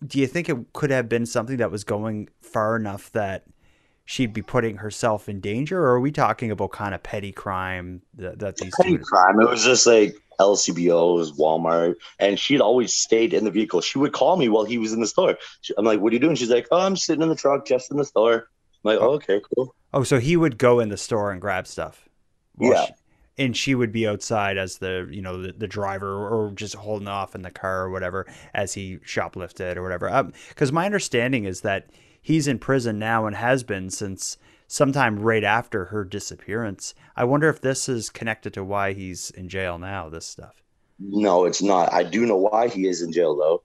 do 0.06 0.18
you 0.18 0.26
think 0.26 0.48
it 0.48 0.56
could 0.72 0.90
have 0.90 1.08
been 1.08 1.26
something 1.26 1.56
that 1.58 1.70
was 1.70 1.84
going 1.84 2.28
far 2.40 2.76
enough 2.76 3.10
that 3.12 3.44
she'd 4.04 4.32
be 4.32 4.42
putting 4.42 4.76
herself 4.76 5.28
in 5.28 5.40
danger, 5.40 5.80
or 5.80 5.88
are 5.92 6.00
we 6.00 6.12
talking 6.12 6.50
about 6.50 6.72
kind 6.72 6.94
of 6.94 7.02
petty 7.02 7.32
crime 7.32 8.02
that, 8.14 8.38
that 8.38 8.56
these 8.56 8.74
Petty 8.76 8.98
two? 8.98 9.02
crime. 9.04 9.40
It 9.40 9.48
was 9.48 9.64
just 9.64 9.86
like 9.86 10.14
LCBOs, 10.40 11.36
Walmart, 11.38 11.94
and 12.18 12.38
she'd 12.38 12.60
always 12.60 12.92
stayed 12.92 13.32
in 13.32 13.44
the 13.44 13.50
vehicle. 13.50 13.80
She 13.80 13.98
would 13.98 14.12
call 14.12 14.36
me 14.36 14.48
while 14.48 14.64
he 14.64 14.78
was 14.78 14.92
in 14.92 15.00
the 15.00 15.06
store. 15.06 15.36
She- 15.62 15.74
I'm 15.78 15.84
like, 15.84 16.00
"What 16.00 16.12
are 16.12 16.14
you 16.14 16.20
doing?" 16.20 16.34
She's 16.36 16.50
like, 16.50 16.66
"Oh, 16.70 16.80
I'm 16.80 16.96
sitting 16.96 17.22
in 17.22 17.28
the 17.28 17.34
truck, 17.36 17.66
just 17.66 17.90
in 17.90 17.96
the 17.96 18.04
store." 18.04 18.34
I'm 18.84 18.90
like, 18.92 18.98
oh, 19.00 19.10
oh 19.10 19.12
"Okay, 19.14 19.40
cool." 19.54 19.74
Oh, 19.92 20.02
so 20.02 20.18
he 20.18 20.36
would 20.36 20.58
go 20.58 20.80
in 20.80 20.88
the 20.88 20.96
store 20.96 21.30
and 21.32 21.40
grab 21.40 21.66
stuff. 21.66 22.08
Yeah. 22.58 22.86
she- 22.86 22.92
and 23.36 23.56
she 23.56 23.74
would 23.74 23.92
be 23.92 24.06
outside 24.06 24.56
as 24.58 24.78
the 24.78 25.08
you 25.10 25.20
know 25.20 25.40
the, 25.42 25.52
the 25.52 25.66
driver 25.66 26.28
or 26.28 26.52
just 26.52 26.74
holding 26.74 27.08
off 27.08 27.34
in 27.34 27.42
the 27.42 27.50
car 27.50 27.82
or 27.82 27.90
whatever 27.90 28.26
as 28.52 28.74
he 28.74 28.98
shoplifted 28.98 29.76
or 29.76 29.82
whatever. 29.82 30.08
Um, 30.08 30.32
because 30.48 30.72
my 30.72 30.86
understanding 30.86 31.44
is 31.44 31.62
that 31.62 31.90
he's 32.20 32.46
in 32.46 32.58
prison 32.58 32.98
now 32.98 33.26
and 33.26 33.36
has 33.36 33.62
been 33.62 33.90
since 33.90 34.36
sometime 34.66 35.18
right 35.18 35.44
after 35.44 35.86
her 35.86 36.04
disappearance. 36.04 36.94
I 37.16 37.24
wonder 37.24 37.48
if 37.48 37.60
this 37.60 37.88
is 37.88 38.10
connected 38.10 38.54
to 38.54 38.64
why 38.64 38.92
he's 38.92 39.30
in 39.30 39.48
jail 39.48 39.78
now. 39.78 40.08
This 40.08 40.26
stuff. 40.26 40.62
No, 40.98 41.44
it's 41.44 41.62
not. 41.62 41.92
I 41.92 42.04
do 42.04 42.24
know 42.24 42.36
why 42.36 42.68
he 42.68 42.86
is 42.86 43.02
in 43.02 43.12
jail 43.12 43.36
though. 43.36 43.62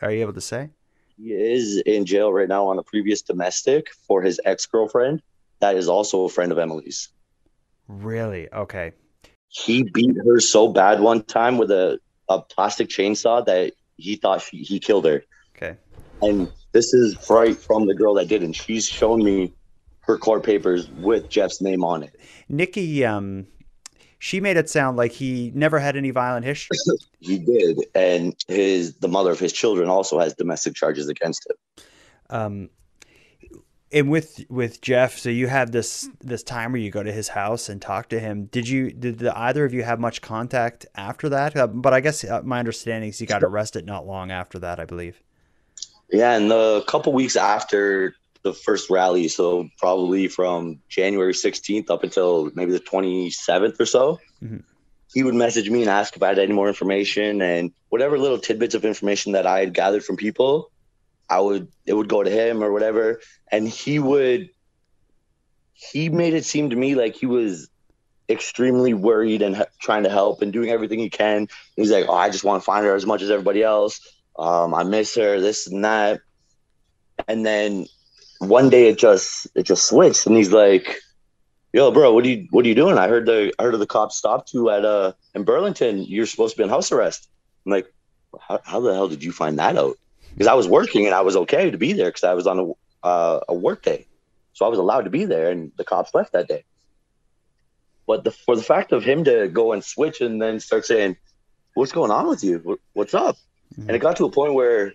Are 0.00 0.10
you 0.10 0.22
able 0.22 0.32
to 0.32 0.40
say? 0.40 0.70
He 1.16 1.32
is 1.32 1.80
in 1.86 2.06
jail 2.06 2.32
right 2.32 2.48
now 2.48 2.66
on 2.66 2.78
a 2.78 2.82
previous 2.82 3.22
domestic 3.22 3.90
for 4.08 4.22
his 4.22 4.40
ex 4.44 4.66
girlfriend. 4.66 5.22
That 5.60 5.76
is 5.76 5.88
also 5.88 6.24
a 6.24 6.28
friend 6.28 6.50
of 6.50 6.58
Emily's. 6.58 7.10
Really? 7.88 8.52
Okay. 8.52 8.92
He 9.48 9.82
beat 9.84 10.16
her 10.26 10.40
so 10.40 10.68
bad 10.68 11.00
one 11.00 11.22
time 11.22 11.58
with 11.58 11.70
a, 11.70 11.98
a 12.28 12.40
plastic 12.40 12.88
chainsaw 12.88 13.44
that 13.46 13.72
he 13.96 14.16
thought 14.16 14.42
she, 14.42 14.58
he 14.58 14.80
killed 14.80 15.04
her. 15.04 15.24
Okay. 15.56 15.76
And 16.22 16.50
this 16.72 16.92
is 16.92 17.16
right 17.30 17.56
from 17.56 17.86
the 17.86 17.94
girl 17.94 18.14
that 18.14 18.28
did 18.28 18.42
and 18.42 18.54
She's 18.54 18.86
shown 18.86 19.22
me 19.22 19.52
her 20.00 20.18
court 20.18 20.42
papers 20.42 20.88
with 20.90 21.28
Jeff's 21.28 21.60
name 21.60 21.84
on 21.84 22.02
it. 22.02 22.18
Nikki, 22.48 23.04
um, 23.04 23.46
she 24.18 24.40
made 24.40 24.56
it 24.56 24.68
sound 24.68 24.96
like 24.96 25.12
he 25.12 25.52
never 25.54 25.78
had 25.78 25.96
any 25.96 26.10
violent 26.10 26.44
history. 26.44 26.78
He 27.20 27.38
did, 27.38 27.78
and 27.94 28.34
his 28.48 28.96
the 28.96 29.08
mother 29.08 29.30
of 29.30 29.38
his 29.38 29.50
children 29.50 29.88
also 29.88 30.18
has 30.18 30.34
domestic 30.34 30.74
charges 30.74 31.08
against 31.08 31.46
him. 31.48 31.84
um 32.28 32.70
and 33.92 34.10
with 34.10 34.44
with 34.48 34.80
Jeff, 34.80 35.18
so 35.18 35.30
you 35.30 35.46
have 35.46 35.70
this 35.72 36.08
this 36.20 36.42
time 36.42 36.72
where 36.72 36.80
you 36.80 36.90
go 36.90 37.02
to 37.02 37.12
his 37.12 37.28
house 37.28 37.68
and 37.68 37.80
talk 37.80 38.08
to 38.08 38.18
him. 38.18 38.46
Did 38.46 38.68
you 38.68 38.90
did 38.90 39.18
the, 39.20 39.36
either 39.38 39.64
of 39.64 39.72
you 39.72 39.82
have 39.82 40.00
much 40.00 40.20
contact 40.20 40.86
after 40.94 41.28
that? 41.28 41.56
Uh, 41.56 41.66
but 41.66 41.94
I 41.94 42.00
guess 42.00 42.24
uh, 42.24 42.42
my 42.42 42.58
understanding 42.58 43.10
is 43.10 43.18
he 43.18 43.26
got 43.26 43.42
arrested 43.42 43.86
not 43.86 44.06
long 44.06 44.30
after 44.30 44.58
that, 44.60 44.80
I 44.80 44.84
believe. 44.84 45.22
Yeah, 46.10 46.36
and 46.36 46.50
the 46.50 46.84
couple 46.86 47.12
weeks 47.12 47.36
after 47.36 48.14
the 48.42 48.52
first 48.52 48.90
rally, 48.90 49.28
so 49.28 49.68
probably 49.78 50.28
from 50.28 50.78
January 50.88 51.32
16th 51.32 51.88
up 51.88 52.04
until 52.04 52.50
maybe 52.54 52.72
the 52.72 52.80
27th 52.80 53.80
or 53.80 53.86
so, 53.86 54.20
Mhm. 54.44 54.62
he 55.14 55.22
would 55.22 55.34
message 55.34 55.70
me 55.70 55.80
and 55.80 55.88
ask 55.90 56.14
if 56.14 56.22
I 56.22 56.28
had 56.28 56.38
any 56.38 56.52
more 56.52 56.68
information 56.68 57.40
and 57.40 57.72
whatever 57.88 58.18
little 58.18 58.38
tidbits 58.38 58.74
of 58.74 58.84
information 58.84 59.32
that 59.32 59.46
I 59.46 59.60
had 59.60 59.72
gathered 59.72 60.04
from 60.04 60.16
people, 60.16 60.70
I 61.28 61.40
would 61.40 61.68
it 61.86 61.94
would 61.94 62.08
go 62.08 62.22
to 62.22 62.30
him 62.30 62.62
or 62.62 62.72
whatever, 62.72 63.20
and 63.50 63.68
he 63.68 63.98
would 63.98 64.50
he 65.72 66.08
made 66.08 66.34
it 66.34 66.44
seem 66.44 66.70
to 66.70 66.76
me 66.76 66.94
like 66.94 67.16
he 67.16 67.26
was 67.26 67.68
extremely 68.28 68.94
worried 68.94 69.42
and 69.42 69.64
trying 69.80 70.04
to 70.04 70.08
help 70.08 70.40
and 70.40 70.52
doing 70.52 70.70
everything 70.70 70.98
he 70.98 71.10
can. 71.10 71.48
He's 71.76 71.90
like, 71.90 72.06
"Oh, 72.08 72.14
I 72.14 72.30
just 72.30 72.44
want 72.44 72.62
to 72.62 72.64
find 72.64 72.84
her 72.86 72.94
as 72.94 73.06
much 73.06 73.22
as 73.22 73.30
everybody 73.30 73.62
else. 73.62 74.00
Um, 74.38 74.74
I 74.74 74.84
miss 74.84 75.14
her, 75.16 75.40
this 75.40 75.66
and 75.66 75.84
that." 75.84 76.20
And 77.28 77.44
then 77.44 77.86
one 78.38 78.70
day 78.70 78.88
it 78.88 78.98
just 78.98 79.46
it 79.54 79.64
just 79.64 79.86
switched, 79.86 80.26
and 80.26 80.36
he's 80.36 80.52
like, 80.52 81.00
"Yo, 81.72 81.90
bro, 81.90 82.12
what 82.12 82.24
are 82.24 82.28
you 82.28 82.46
what 82.50 82.64
are 82.64 82.68
you 82.68 82.74
doing? 82.74 82.98
I 82.98 83.08
heard 83.08 83.26
the 83.26 83.52
I 83.58 83.62
heard 83.62 83.74
of 83.74 83.80
the 83.80 83.86
cops 83.86 84.16
stopped 84.16 84.52
you 84.54 84.70
at 84.70 84.84
uh 84.84 85.12
in 85.34 85.44
Burlington. 85.44 86.02
You're 86.02 86.26
supposed 86.26 86.54
to 86.54 86.58
be 86.58 86.64
on 86.64 86.70
house 86.70 86.92
arrest." 86.92 87.28
I'm 87.66 87.72
like, 87.72 87.92
"How, 88.40 88.60
how 88.64 88.80
the 88.80 88.94
hell 88.94 89.08
did 89.08 89.22
you 89.22 89.32
find 89.32 89.58
that 89.58 89.76
out?" 89.76 89.96
Because 90.34 90.48
I 90.48 90.54
was 90.54 90.68
working 90.68 91.06
and 91.06 91.14
I 91.14 91.20
was 91.20 91.36
okay 91.36 91.70
to 91.70 91.78
be 91.78 91.92
there 91.92 92.08
because 92.08 92.24
I 92.24 92.34
was 92.34 92.46
on 92.46 92.58
a 92.58 93.06
uh, 93.06 93.40
a 93.48 93.54
work 93.54 93.82
day, 93.82 94.06
so 94.52 94.64
I 94.64 94.68
was 94.68 94.78
allowed 94.78 95.02
to 95.02 95.10
be 95.10 95.24
there, 95.24 95.50
and 95.50 95.72
the 95.76 95.84
cops 95.84 96.14
left 96.14 96.32
that 96.32 96.48
day. 96.48 96.64
But 98.06 98.24
the 98.24 98.30
for 98.30 98.56
the 98.56 98.62
fact 98.62 98.92
of 98.92 99.04
him 99.04 99.24
to 99.24 99.48
go 99.48 99.72
and 99.72 99.84
switch 99.84 100.20
and 100.20 100.40
then 100.40 100.60
start 100.60 100.86
saying, 100.86 101.16
"What's 101.74 101.92
going 101.92 102.10
on 102.10 102.26
with 102.26 102.42
you? 102.42 102.78
What's 102.92 103.14
up?" 103.14 103.36
and 103.76 103.90
it 103.90 103.98
got 103.98 104.16
to 104.16 104.24
a 104.24 104.30
point 104.30 104.54
where 104.54 104.94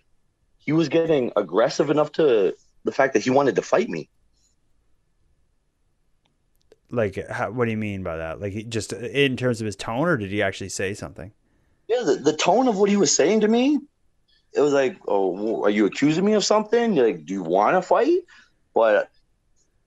he 0.57 0.71
was 0.71 0.89
getting 0.89 1.31
aggressive 1.35 1.89
enough 1.89 2.11
to 2.13 2.55
the 2.83 2.91
fact 2.91 3.13
that 3.13 3.23
he 3.23 3.29
wanted 3.29 3.55
to 3.55 3.61
fight 3.61 3.89
me. 3.89 4.09
Like, 6.91 7.27
how, 7.29 7.51
what 7.51 7.65
do 7.65 7.71
you 7.71 7.77
mean 7.77 8.03
by 8.03 8.17
that? 8.17 8.41
Like, 8.41 8.53
he 8.53 8.63
just 8.63 8.93
in 8.93 9.37
terms 9.37 9.61
of 9.61 9.65
his 9.65 9.75
tone, 9.75 10.07
or 10.07 10.17
did 10.17 10.31
he 10.31 10.41
actually 10.41 10.69
say 10.69 10.93
something? 10.93 11.31
Yeah, 11.87 12.03
the, 12.03 12.15
the 12.15 12.35
tone 12.35 12.67
of 12.67 12.77
what 12.77 12.89
he 12.89 12.97
was 12.97 13.15
saying 13.15 13.41
to 13.41 13.47
me, 13.47 13.79
it 14.53 14.61
was 14.61 14.73
like, 14.73 14.97
"Oh, 15.07 15.63
are 15.63 15.69
you 15.69 15.85
accusing 15.85 16.25
me 16.25 16.33
of 16.33 16.43
something? 16.43 16.93
You're 16.93 17.07
Like, 17.07 17.25
do 17.25 17.33
you 17.33 17.43
want 17.43 17.75
to 17.75 17.81
fight?" 17.81 18.19
But 18.73 19.09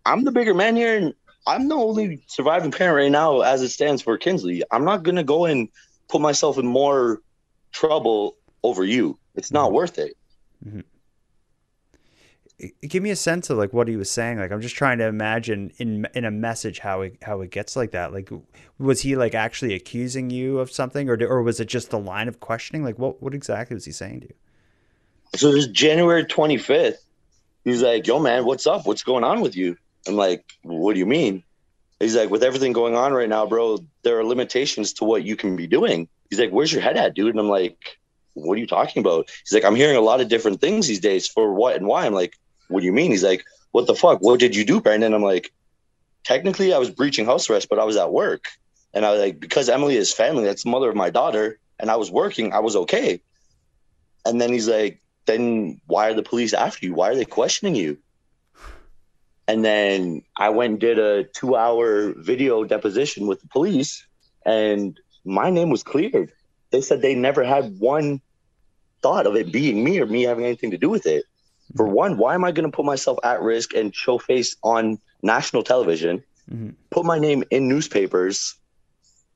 I'm 0.07 0.25
the 0.25 0.33
bigger 0.33 0.55
man 0.55 0.77
here, 0.77 0.97
and 0.97 1.15
I'm 1.47 1.69
the 1.69 1.75
only 1.75 2.23
surviving 2.27 2.71
parent 2.71 2.97
right 2.97 3.11
now, 3.11 3.41
as 3.41 3.63
it 3.63 3.71
stands 3.71 4.03
for 4.03 4.17
Kinsley. 4.19 4.63
I'm 4.71 4.85
not 4.85 5.03
gonna 5.03 5.25
go 5.25 5.47
and 5.47 5.69
put 6.09 6.21
myself 6.21 6.59
in 6.59 6.67
more 6.67 7.23
trouble 7.73 8.37
over 8.63 8.85
you. 8.85 9.19
It's 9.35 9.51
not 9.51 9.67
mm-hmm. 9.67 9.77
worth 9.77 9.99
it. 9.99 10.17
Mm-hmm. 10.65 10.81
give 12.87 13.03
me 13.03 13.11
a 13.11 13.17
sense 13.17 13.51
of 13.51 13.59
like 13.59 13.73
what 13.73 13.89
he 13.89 13.97
was 13.97 14.09
saying 14.09 14.39
like 14.39 14.53
i'm 14.53 14.61
just 14.61 14.77
trying 14.77 14.99
to 14.99 15.07
imagine 15.07 15.73
in 15.79 16.07
in 16.15 16.25
a 16.25 16.31
message 16.31 16.79
how 16.79 17.01
it 17.01 17.17
how 17.23 17.41
it 17.41 17.51
gets 17.51 17.75
like 17.75 17.91
that 17.91 18.13
like 18.13 18.31
was 18.79 19.01
he 19.01 19.17
like 19.17 19.35
actually 19.35 19.75
accusing 19.75 20.31
you 20.31 20.61
of 20.61 20.71
something 20.71 21.09
or 21.09 21.19
or 21.27 21.43
was 21.43 21.59
it 21.59 21.65
just 21.65 21.91
the 21.91 21.99
line 21.99 22.29
of 22.29 22.39
questioning 22.39 22.85
like 22.85 22.97
what 22.97 23.21
what 23.21 23.35
exactly 23.35 23.75
was 23.75 23.87
he 23.87 23.91
saying 23.91 24.21
to 24.21 24.29
you 24.29 24.35
So 25.35 25.51
was 25.51 25.69
January 25.69 26.25
25th. 26.25 26.97
He's 27.65 27.83
like, 27.83 28.07
yo, 28.07 28.19
man, 28.19 28.45
what's 28.45 28.67
up? 28.67 28.87
What's 28.87 29.03
going 29.03 29.25
on 29.25 29.41
with 29.41 29.57
you? 29.57 29.77
I'm 30.07 30.17
like, 30.17 30.45
what 30.63 30.95
do 30.95 30.99
you 30.99 31.07
mean? 31.07 31.43
He's 32.01 32.17
like, 32.17 32.31
with 32.31 32.43
everything 32.43 32.73
going 32.73 32.97
on 32.97 33.13
right 33.13 33.29
now, 33.29 33.47
bro, 33.47 33.79
there 34.03 34.19
are 34.19 34.25
limitations 34.25 34.95
to 34.95 35.05
what 35.05 35.23
you 35.23 35.37
can 35.37 35.55
be 35.55 35.67
doing. 35.67 36.09
He's 36.29 36.41
like, 36.41 36.51
where's 36.51 36.73
your 36.73 36.83
head 36.83 36.97
at, 36.97 37.15
dude? 37.15 37.31
And 37.31 37.39
I'm 37.39 37.49
like, 37.49 37.99
what 38.35 38.55
are 38.55 38.61
you 38.61 38.67
talking 38.67 39.01
about? 39.01 39.31
He's 39.45 39.53
like, 39.53 39.65
I'm 39.65 39.77
hearing 39.77 39.97
a 39.97 40.01
lot 40.01 40.21
of 40.21 40.29
different 40.29 40.61
things 40.61 40.87
these 40.87 41.01
days 41.01 41.29
for 41.29 41.53
what 41.55 41.77
and 41.77 41.87
why. 41.87 42.05
I'm 42.05 42.15
like, 42.15 42.37
what 42.69 42.81
do 42.81 42.87
you 42.87 42.93
mean? 42.93 43.11
He's 43.11 43.25
like, 43.25 43.45
what 43.71 43.87
the 43.87 43.95
fuck? 43.95 44.21
What 44.21 44.41
did 44.41 44.57
you 44.57 44.65
do, 44.65 44.81
Brandon? 44.81 45.15
I'm 45.15 45.23
like, 45.23 45.53
technically, 46.25 46.75
I 46.75 46.79
was 46.79 46.91
breaching 46.91 47.27
house 47.27 47.49
arrest, 47.49 47.69
but 47.69 47.79
I 47.79 47.85
was 47.85 47.97
at 47.97 48.13
work. 48.13 48.47
And 48.95 49.07
I 49.07 49.13
was 49.13 49.21
like, 49.21 49.41
because 49.41 49.69
Emily 49.69 49.97
is 49.97 50.13
family, 50.13 50.45
that's 50.45 50.65
the 50.65 50.71
mother 50.71 50.91
of 50.91 50.97
my 50.97 51.11
daughter, 51.11 51.59
and 51.79 51.91
I 51.91 51.97
was 51.97 52.11
working, 52.11 52.53
I 52.53 52.59
was 52.61 52.77
okay. 52.77 53.21
And 54.27 54.41
then 54.41 54.53
he's 54.53 54.69
like, 54.69 55.01
then 55.27 55.81
why 55.87 56.09
are 56.09 56.15
the 56.15 56.23
police 56.23 56.53
after 56.53 56.87
you? 56.87 56.95
Why 56.95 57.11
are 57.11 57.15
they 57.15 57.25
questioning 57.25 57.75
you? 57.75 57.99
And 59.49 59.65
then 59.65 60.23
I 60.37 60.51
went 60.51 60.71
and 60.73 60.81
did 60.81 60.99
a 60.99 61.25
two 61.25 61.57
hour 61.57 62.13
video 62.17 62.65
deposition 62.65 63.27
with 63.27 63.41
the 63.41 63.49
police, 63.49 64.07
and 64.47 64.99
my 65.25 65.51
name 65.51 65.71
was 65.71 65.83
cleared. 65.83 66.33
They 66.71 66.81
said 66.81 67.03
they 67.03 67.15
never 67.15 67.45
had 67.45 67.79
one 67.79 68.21
thought 69.03 69.27
of 69.27 69.37
it 69.37 69.53
being 69.53 69.83
me 69.85 70.01
or 70.01 70.07
me 70.07 70.23
having 70.23 70.45
anything 70.45 70.71
to 70.71 70.79
do 70.79 70.89
with 70.89 71.07
it. 71.07 71.25
For 71.77 71.87
one, 71.87 72.19
why 72.19 72.35
am 72.35 72.45
I 72.45 72.53
going 72.53 72.71
to 72.71 72.75
put 72.77 72.85
myself 72.85 73.19
at 73.25 73.43
risk 73.43 73.75
and 73.75 73.95
show 73.95 74.19
face 74.19 74.57
on 74.63 74.99
national 75.23 75.63
television, 75.63 76.23
Mhm. 76.51 76.75
put 76.91 77.05
my 77.05 77.19
name 77.19 77.45
in 77.51 77.69
newspapers, 77.69 78.55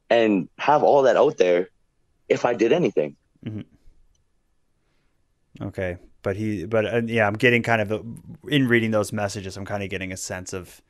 and 0.08 0.48
have 0.58 0.82
all 0.82 1.02
that 1.02 1.16
out 1.16 1.36
there 1.36 1.70
if 2.28 2.44
I 2.44 2.54
did 2.54 2.72
anything? 2.72 3.16
Okay, 5.60 5.96
but 6.22 6.36
he, 6.36 6.66
but 6.66 6.84
uh, 6.86 7.02
yeah, 7.06 7.26
I'm 7.26 7.34
getting 7.34 7.62
kind 7.62 7.80
of 7.80 7.92
a, 7.92 8.02
in 8.48 8.68
reading 8.68 8.90
those 8.90 9.12
messages, 9.12 9.56
I'm 9.56 9.64
kind 9.64 9.82
of 9.82 9.90
getting 9.90 10.12
a 10.12 10.16
sense 10.16 10.52
of 10.52 10.82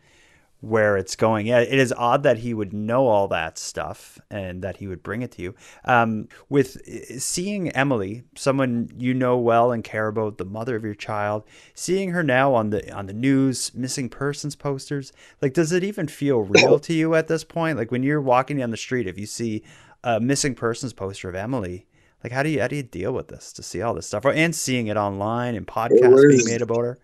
where 0.60 0.96
it's 0.96 1.16
going. 1.16 1.46
Yeah, 1.46 1.60
it 1.60 1.78
is 1.78 1.92
odd 1.92 2.22
that 2.22 2.38
he 2.38 2.54
would 2.54 2.72
know 2.72 3.06
all 3.06 3.28
that 3.28 3.58
stuff 3.58 4.18
and 4.30 4.62
that 4.62 4.78
he 4.78 4.86
would 4.86 5.02
bring 5.02 5.22
it 5.22 5.30
to 5.32 5.42
you. 5.42 5.54
Um, 5.84 6.28
with 6.48 6.76
uh, 6.88 7.18
seeing 7.18 7.68
Emily, 7.70 8.24
someone 8.34 8.90
you 8.96 9.14
know 9.14 9.36
well 9.36 9.70
and 9.70 9.84
care 9.84 10.08
about, 10.08 10.38
the 10.38 10.44
mother 10.44 10.74
of 10.74 10.84
your 10.84 10.94
child, 10.94 11.44
seeing 11.74 12.10
her 12.10 12.22
now 12.22 12.54
on 12.54 12.70
the 12.70 12.90
on 12.92 13.06
the 13.06 13.12
news, 13.12 13.74
missing 13.74 14.08
persons 14.08 14.56
posters, 14.56 15.12
like 15.42 15.52
does 15.52 15.72
it 15.72 15.84
even 15.84 16.08
feel 16.08 16.40
real 16.40 16.78
to 16.80 16.94
you 16.94 17.14
at 17.14 17.28
this 17.28 17.44
point? 17.44 17.76
Like 17.76 17.90
when 17.90 18.02
you're 18.02 18.20
walking 18.20 18.56
down 18.56 18.70
the 18.70 18.76
street, 18.76 19.06
if 19.06 19.18
you 19.18 19.26
see 19.26 19.62
a 20.02 20.20
missing 20.20 20.54
persons 20.54 20.92
poster 20.92 21.28
of 21.28 21.34
Emily, 21.34 21.86
like 22.22 22.32
how 22.32 22.42
do 22.42 22.48
you 22.48 22.60
how 22.60 22.68
do 22.68 22.76
you 22.76 22.82
deal 22.82 23.12
with 23.12 23.28
this 23.28 23.52
to 23.54 23.62
see 23.62 23.82
all 23.82 23.94
this 23.94 24.06
stuff 24.06 24.24
and 24.24 24.54
seeing 24.54 24.88
it 24.88 24.96
online 24.96 25.54
and 25.54 25.66
podcasts 25.66 26.12
was, 26.12 26.44
being 26.44 26.52
made 26.52 26.62
about 26.62 26.80
her? 26.80 26.98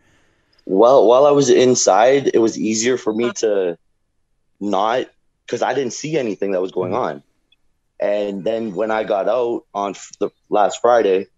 Well, 0.64 1.06
while 1.06 1.26
I 1.26 1.30
was 1.30 1.50
inside, 1.50 2.30
it 2.34 2.38
was 2.38 2.58
easier 2.58 2.96
for 2.96 3.12
me 3.12 3.32
to 3.36 3.76
not 4.60 5.06
because 5.46 5.62
I 5.62 5.74
didn't 5.74 5.92
see 5.92 6.16
anything 6.16 6.52
that 6.52 6.62
was 6.62 6.72
going 6.72 6.92
mm-hmm. 6.92 7.02
on. 7.02 7.22
And 8.00 8.42
then 8.42 8.74
when 8.74 8.90
I 8.90 9.04
got 9.04 9.28
out 9.28 9.64
on 9.74 9.94
the 10.18 10.30
last 10.48 10.80
Friday, 10.80 11.28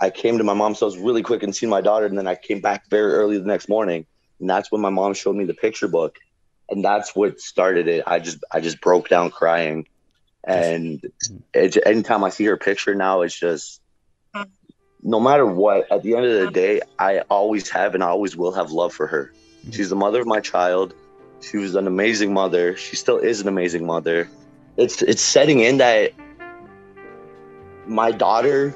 I 0.00 0.10
came 0.10 0.38
to 0.38 0.44
my 0.44 0.54
mom's 0.54 0.80
house 0.80 0.96
really 0.96 1.22
quick 1.22 1.42
and 1.42 1.54
seen 1.54 1.68
my 1.68 1.80
daughter, 1.80 2.06
and 2.06 2.16
then 2.16 2.26
I 2.26 2.34
came 2.34 2.60
back 2.60 2.88
very 2.88 3.12
early 3.12 3.38
the 3.38 3.46
next 3.46 3.68
morning, 3.68 4.06
and 4.40 4.48
that's 4.48 4.70
when 4.70 4.80
my 4.80 4.90
mom 4.90 5.14
showed 5.14 5.36
me 5.36 5.44
the 5.44 5.54
picture 5.54 5.88
book, 5.88 6.18
and 6.68 6.84
that's 6.84 7.14
what 7.14 7.40
started 7.40 7.88
it. 7.88 8.04
I 8.06 8.18
just 8.20 8.38
I 8.50 8.60
just 8.60 8.80
broke 8.80 9.08
down 9.08 9.30
crying, 9.30 9.86
and 10.44 11.00
hmm. 11.26 11.36
it, 11.52 11.76
anytime 11.86 12.24
I 12.24 12.30
see 12.30 12.44
her 12.46 12.56
picture 12.56 12.94
now, 12.94 13.22
it's 13.22 13.38
just 13.38 13.80
hmm. 14.34 14.42
no 15.02 15.20
matter 15.20 15.46
what, 15.46 15.90
at 15.90 16.02
the 16.02 16.16
end 16.16 16.26
of 16.26 16.40
the 16.40 16.50
day, 16.50 16.80
I 16.98 17.20
always 17.30 17.68
have 17.70 17.94
and 17.94 18.02
I 18.02 18.08
always 18.08 18.36
will 18.36 18.52
have 18.52 18.70
love 18.70 18.92
for 18.92 19.06
her. 19.06 19.32
Mm-hmm. 19.60 19.70
She's 19.72 19.90
the 19.90 19.96
mother 19.96 20.20
of 20.20 20.26
my 20.26 20.40
child. 20.40 20.94
She 21.40 21.56
was 21.56 21.74
an 21.74 21.86
amazing 21.86 22.32
mother. 22.32 22.76
She 22.76 22.96
still 22.96 23.18
is 23.18 23.40
an 23.40 23.48
amazing 23.48 23.86
mother. 23.86 24.28
It's 24.76 25.02
it's 25.02 25.22
setting 25.22 25.60
in 25.60 25.78
that 25.78 26.12
my 27.86 28.10
daughter 28.12 28.74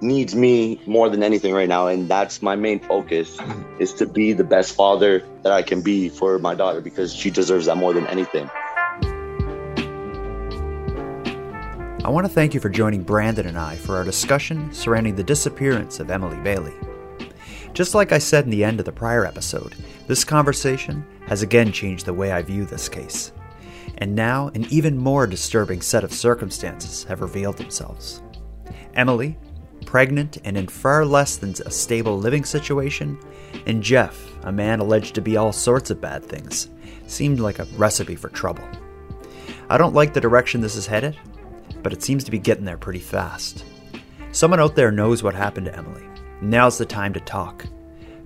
needs 0.00 0.34
me 0.34 0.80
more 0.86 1.08
than 1.08 1.22
anything 1.22 1.54
right 1.54 1.70
now 1.70 1.86
and 1.86 2.06
that's 2.06 2.42
my 2.42 2.54
main 2.54 2.78
focus 2.78 3.38
hmm. 3.38 3.62
is 3.80 3.94
to 3.94 4.06
be 4.06 4.34
the 4.34 4.44
best 4.44 4.74
father 4.74 5.26
that 5.42 5.52
I 5.52 5.62
can 5.62 5.80
be 5.80 6.10
for 6.10 6.38
my 6.38 6.54
daughter 6.54 6.82
because 6.82 7.14
she 7.14 7.30
deserves 7.30 7.66
that 7.66 7.76
more 7.76 7.94
than 7.94 8.06
anything. 8.06 8.50
I 12.06 12.08
want 12.08 12.24
to 12.24 12.32
thank 12.32 12.54
you 12.54 12.60
for 12.60 12.68
joining 12.68 13.02
Brandon 13.02 13.48
and 13.48 13.58
I 13.58 13.74
for 13.74 13.96
our 13.96 14.04
discussion 14.04 14.72
surrounding 14.72 15.16
the 15.16 15.24
disappearance 15.24 15.98
of 15.98 16.08
Emily 16.08 16.36
Bailey. 16.36 16.72
Just 17.72 17.96
like 17.96 18.12
I 18.12 18.18
said 18.18 18.44
in 18.44 18.50
the 18.50 18.62
end 18.62 18.78
of 18.78 18.86
the 18.86 18.92
prior 18.92 19.26
episode, 19.26 19.74
this 20.06 20.22
conversation 20.22 21.04
has 21.26 21.42
again 21.42 21.72
changed 21.72 22.06
the 22.06 22.14
way 22.14 22.30
I 22.30 22.42
view 22.42 22.64
this 22.64 22.88
case. 22.88 23.32
And 23.98 24.14
now, 24.14 24.52
an 24.54 24.66
even 24.70 24.96
more 24.96 25.26
disturbing 25.26 25.80
set 25.80 26.04
of 26.04 26.12
circumstances 26.12 27.02
have 27.08 27.22
revealed 27.22 27.56
themselves. 27.56 28.22
Emily, 28.94 29.36
pregnant 29.84 30.38
and 30.44 30.56
in 30.56 30.68
far 30.68 31.04
less 31.04 31.36
than 31.36 31.56
a 31.66 31.72
stable 31.72 32.16
living 32.16 32.44
situation, 32.44 33.18
and 33.66 33.82
Jeff, 33.82 34.30
a 34.44 34.52
man 34.52 34.78
alleged 34.78 35.16
to 35.16 35.20
be 35.20 35.36
all 35.36 35.52
sorts 35.52 35.90
of 35.90 36.00
bad 36.00 36.24
things, 36.24 36.70
seemed 37.08 37.40
like 37.40 37.58
a 37.58 37.66
recipe 37.76 38.14
for 38.14 38.28
trouble. 38.28 38.62
I 39.68 39.76
don't 39.76 39.94
like 39.94 40.14
the 40.14 40.20
direction 40.20 40.60
this 40.60 40.76
is 40.76 40.86
headed, 40.86 41.18
but 41.86 41.92
it 41.92 42.02
seems 42.02 42.24
to 42.24 42.32
be 42.32 42.38
getting 42.40 42.64
there 42.64 42.76
pretty 42.76 42.98
fast. 42.98 43.64
Someone 44.32 44.58
out 44.58 44.74
there 44.74 44.90
knows 44.90 45.22
what 45.22 45.36
happened 45.36 45.66
to 45.66 45.76
Emily. 45.76 46.02
Now's 46.42 46.78
the 46.78 46.84
time 46.84 47.12
to 47.12 47.20
talk. 47.20 47.64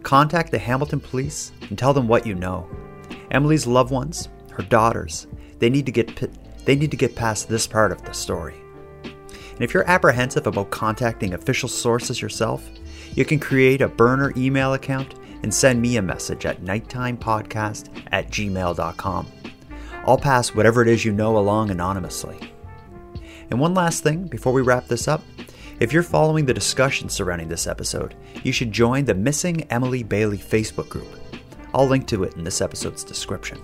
Contact 0.02 0.50
the 0.50 0.58
Hamilton 0.58 0.98
police 0.98 1.52
and 1.68 1.78
tell 1.78 1.92
them 1.92 2.08
what 2.08 2.26
you 2.26 2.34
know. 2.34 2.66
Emily's 3.30 3.66
loved 3.66 3.90
ones, 3.92 4.30
her 4.52 4.62
daughters, 4.62 5.26
they 5.58 5.68
need 5.68 5.84
to 5.84 5.92
get 5.92 6.30
they 6.64 6.74
need 6.74 6.90
to 6.90 6.96
get 6.96 7.14
past 7.14 7.50
this 7.50 7.66
part 7.66 7.92
of 7.92 8.02
the 8.02 8.14
story. 8.14 8.54
And 9.04 9.60
if 9.60 9.74
you're 9.74 9.86
apprehensive 9.86 10.46
about 10.46 10.70
contacting 10.70 11.34
official 11.34 11.68
sources 11.68 12.22
yourself, 12.22 12.66
you 13.14 13.26
can 13.26 13.38
create 13.38 13.82
a 13.82 13.88
burner 13.88 14.32
email 14.38 14.72
account 14.72 15.16
and 15.42 15.52
send 15.52 15.82
me 15.82 15.98
a 15.98 16.02
message 16.02 16.46
at 16.46 16.62
nighttimepodcast 16.62 18.06
at 18.10 18.30
gmail.com. 18.30 19.26
I'll 20.06 20.16
pass 20.16 20.54
whatever 20.54 20.80
it 20.80 20.88
is 20.88 21.04
you 21.04 21.12
know 21.12 21.36
along 21.36 21.70
anonymously. 21.70 22.54
And 23.50 23.58
one 23.58 23.74
last 23.74 24.02
thing 24.02 24.24
before 24.24 24.52
we 24.52 24.62
wrap 24.62 24.86
this 24.86 25.08
up. 25.08 25.22
If 25.80 25.92
you're 25.92 26.02
following 26.02 26.44
the 26.44 26.54
discussion 26.54 27.08
surrounding 27.08 27.48
this 27.48 27.66
episode, 27.66 28.14
you 28.44 28.52
should 28.52 28.70
join 28.70 29.04
the 29.04 29.14
Missing 29.14 29.62
Emily 29.70 30.02
Bailey 30.02 30.38
Facebook 30.38 30.88
group. 30.88 31.08
I'll 31.74 31.86
link 31.86 32.06
to 32.08 32.24
it 32.24 32.34
in 32.36 32.44
this 32.44 32.60
episode's 32.60 33.02
description. 33.02 33.58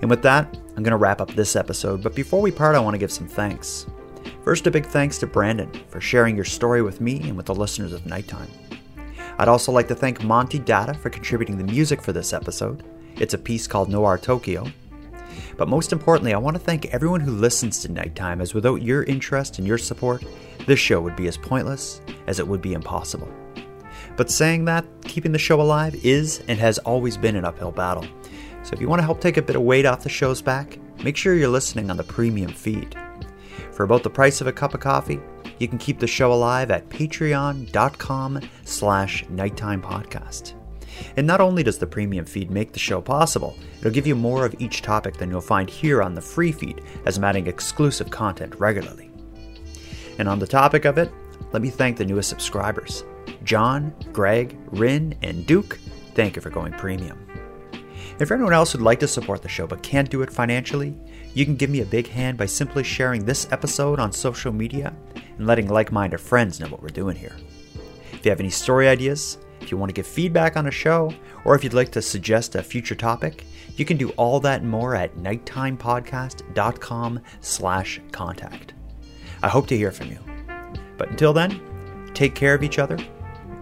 And 0.00 0.10
with 0.10 0.22
that, 0.22 0.56
I'm 0.76 0.82
going 0.82 0.90
to 0.90 0.96
wrap 0.96 1.20
up 1.20 1.30
this 1.32 1.56
episode, 1.56 2.02
but 2.02 2.14
before 2.14 2.40
we 2.40 2.50
part, 2.50 2.74
I 2.74 2.80
want 2.80 2.94
to 2.94 2.98
give 2.98 3.12
some 3.12 3.28
thanks. 3.28 3.86
First, 4.44 4.66
a 4.66 4.70
big 4.70 4.86
thanks 4.86 5.18
to 5.18 5.26
Brandon 5.26 5.70
for 5.88 6.00
sharing 6.00 6.34
your 6.34 6.44
story 6.44 6.82
with 6.82 7.00
me 7.00 7.20
and 7.28 7.36
with 7.36 7.46
the 7.46 7.54
listeners 7.54 7.92
of 7.92 8.06
Nighttime. 8.06 8.50
I'd 9.38 9.48
also 9.48 9.72
like 9.72 9.88
to 9.88 9.94
thank 9.94 10.22
Monty 10.22 10.58
Data 10.58 10.94
for 10.94 11.10
contributing 11.10 11.56
the 11.56 11.64
music 11.64 12.02
for 12.02 12.12
this 12.12 12.32
episode. 12.32 12.82
It's 13.16 13.34
a 13.34 13.38
piece 13.38 13.66
called 13.66 13.88
Noir 13.88 14.18
Tokyo, 14.18 14.66
but 15.56 15.68
most 15.68 15.92
importantly, 15.92 16.34
I 16.34 16.38
want 16.38 16.56
to 16.56 16.62
thank 16.62 16.86
everyone 16.86 17.20
who 17.20 17.32
listens 17.32 17.80
to 17.80 17.92
Nighttime, 17.92 18.40
as 18.40 18.54
without 18.54 18.82
your 18.82 19.04
interest 19.04 19.58
and 19.58 19.66
your 19.66 19.78
support, 19.78 20.24
this 20.66 20.78
show 20.78 21.00
would 21.00 21.16
be 21.16 21.28
as 21.28 21.36
pointless 21.36 22.00
as 22.26 22.38
it 22.38 22.46
would 22.46 22.62
be 22.62 22.74
impossible. 22.74 23.28
But 24.16 24.30
saying 24.30 24.66
that, 24.66 24.84
keeping 25.02 25.32
the 25.32 25.38
show 25.38 25.60
alive 25.60 25.94
is 26.04 26.42
and 26.48 26.58
has 26.58 26.78
always 26.78 27.16
been 27.16 27.36
an 27.36 27.44
uphill 27.44 27.72
battle. 27.72 28.06
So 28.62 28.74
if 28.74 28.80
you 28.80 28.88
want 28.88 29.00
to 29.00 29.04
help 29.04 29.20
take 29.20 29.36
a 29.36 29.42
bit 29.42 29.56
of 29.56 29.62
weight 29.62 29.86
off 29.86 30.02
the 30.02 30.08
show's 30.08 30.42
back, 30.42 30.78
make 31.02 31.16
sure 31.16 31.34
you're 31.34 31.48
listening 31.48 31.90
on 31.90 31.96
the 31.96 32.04
premium 32.04 32.52
feed. 32.52 32.96
For 33.72 33.84
about 33.84 34.02
the 34.02 34.10
price 34.10 34.40
of 34.40 34.46
a 34.46 34.52
cup 34.52 34.74
of 34.74 34.80
coffee, 34.80 35.20
you 35.58 35.68
can 35.68 35.78
keep 35.78 35.98
the 35.98 36.06
show 36.06 36.32
alive 36.32 36.70
at 36.70 36.88
patreon.com 36.88 38.40
slash 38.64 39.28
nighttime 39.28 39.80
podcast. 39.80 40.59
And 41.16 41.26
not 41.26 41.40
only 41.40 41.62
does 41.62 41.78
the 41.78 41.86
premium 41.86 42.24
feed 42.24 42.50
make 42.50 42.72
the 42.72 42.78
show 42.78 43.00
possible, 43.00 43.56
it'll 43.78 43.90
give 43.90 44.06
you 44.06 44.14
more 44.14 44.44
of 44.44 44.54
each 44.60 44.82
topic 44.82 45.16
than 45.16 45.30
you'll 45.30 45.40
find 45.40 45.68
here 45.68 46.02
on 46.02 46.14
the 46.14 46.20
free 46.20 46.52
feed, 46.52 46.82
as 47.06 47.16
I'm 47.16 47.24
adding 47.24 47.46
exclusive 47.46 48.10
content 48.10 48.54
regularly. 48.58 49.10
And 50.18 50.28
on 50.28 50.38
the 50.38 50.46
topic 50.46 50.84
of 50.84 50.98
it, 50.98 51.10
let 51.52 51.62
me 51.62 51.70
thank 51.70 51.96
the 51.96 52.04
newest 52.04 52.28
subscribers 52.28 53.04
John, 53.44 53.94
Greg, 54.12 54.56
Rin, 54.66 55.14
and 55.22 55.46
Duke. 55.46 55.78
Thank 56.14 56.36
you 56.36 56.42
for 56.42 56.50
going 56.50 56.72
premium. 56.72 57.26
If 58.18 58.30
anyone 58.30 58.52
else 58.52 58.74
would 58.74 58.82
like 58.82 59.00
to 59.00 59.08
support 59.08 59.40
the 59.40 59.48
show 59.48 59.66
but 59.66 59.82
can't 59.82 60.10
do 60.10 60.20
it 60.20 60.30
financially, 60.30 60.94
you 61.32 61.46
can 61.46 61.56
give 61.56 61.70
me 61.70 61.80
a 61.80 61.86
big 61.86 62.06
hand 62.06 62.36
by 62.36 62.46
simply 62.46 62.82
sharing 62.82 63.24
this 63.24 63.50
episode 63.50 63.98
on 63.98 64.12
social 64.12 64.52
media 64.52 64.94
and 65.38 65.46
letting 65.46 65.68
like 65.68 65.90
minded 65.90 66.20
friends 66.20 66.60
know 66.60 66.68
what 66.68 66.82
we're 66.82 66.88
doing 66.88 67.16
here. 67.16 67.34
If 68.12 68.24
you 68.24 68.30
have 68.30 68.40
any 68.40 68.50
story 68.50 68.88
ideas, 68.88 69.38
if 69.60 69.70
you 69.70 69.76
want 69.76 69.90
to 69.90 69.94
give 69.94 70.06
feedback 70.06 70.56
on 70.56 70.66
a 70.66 70.70
show, 70.70 71.12
or 71.44 71.54
if 71.54 71.62
you'd 71.62 71.74
like 71.74 71.92
to 71.92 72.02
suggest 72.02 72.54
a 72.54 72.62
future 72.62 72.94
topic, 72.94 73.44
you 73.76 73.84
can 73.84 73.96
do 73.96 74.10
all 74.10 74.40
that 74.40 74.60
and 74.60 74.70
more 74.70 74.94
at 74.94 75.16
nighttimepodcast.com 75.16 77.20
slash 77.40 78.00
contact. 78.12 78.74
I 79.42 79.48
hope 79.48 79.66
to 79.68 79.76
hear 79.76 79.92
from 79.92 80.08
you. 80.08 80.18
But 80.98 81.10
until 81.10 81.32
then, 81.32 82.10
take 82.14 82.34
care 82.34 82.54
of 82.54 82.62
each 82.62 82.78
other, 82.78 82.98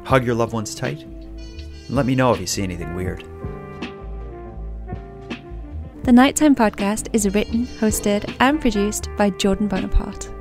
hug 0.05 0.25
your 0.25 0.35
loved 0.35 0.53
ones 0.53 0.75
tight, 0.75 1.03
and 1.03 1.91
let 1.91 2.07
me 2.07 2.15
know 2.15 2.33
if 2.33 2.41
you 2.41 2.47
see 2.47 2.63
anything 2.63 2.95
weird. 2.95 3.25
The 6.05 6.13
Nighttime 6.13 6.55
Podcast 6.55 7.09
is 7.13 7.35
written, 7.35 7.67
hosted, 7.67 8.35
and 8.41 8.61
produced 8.61 9.09
by 9.17 9.31
Jordan 9.31 9.69
Bonaparte. 9.69 10.33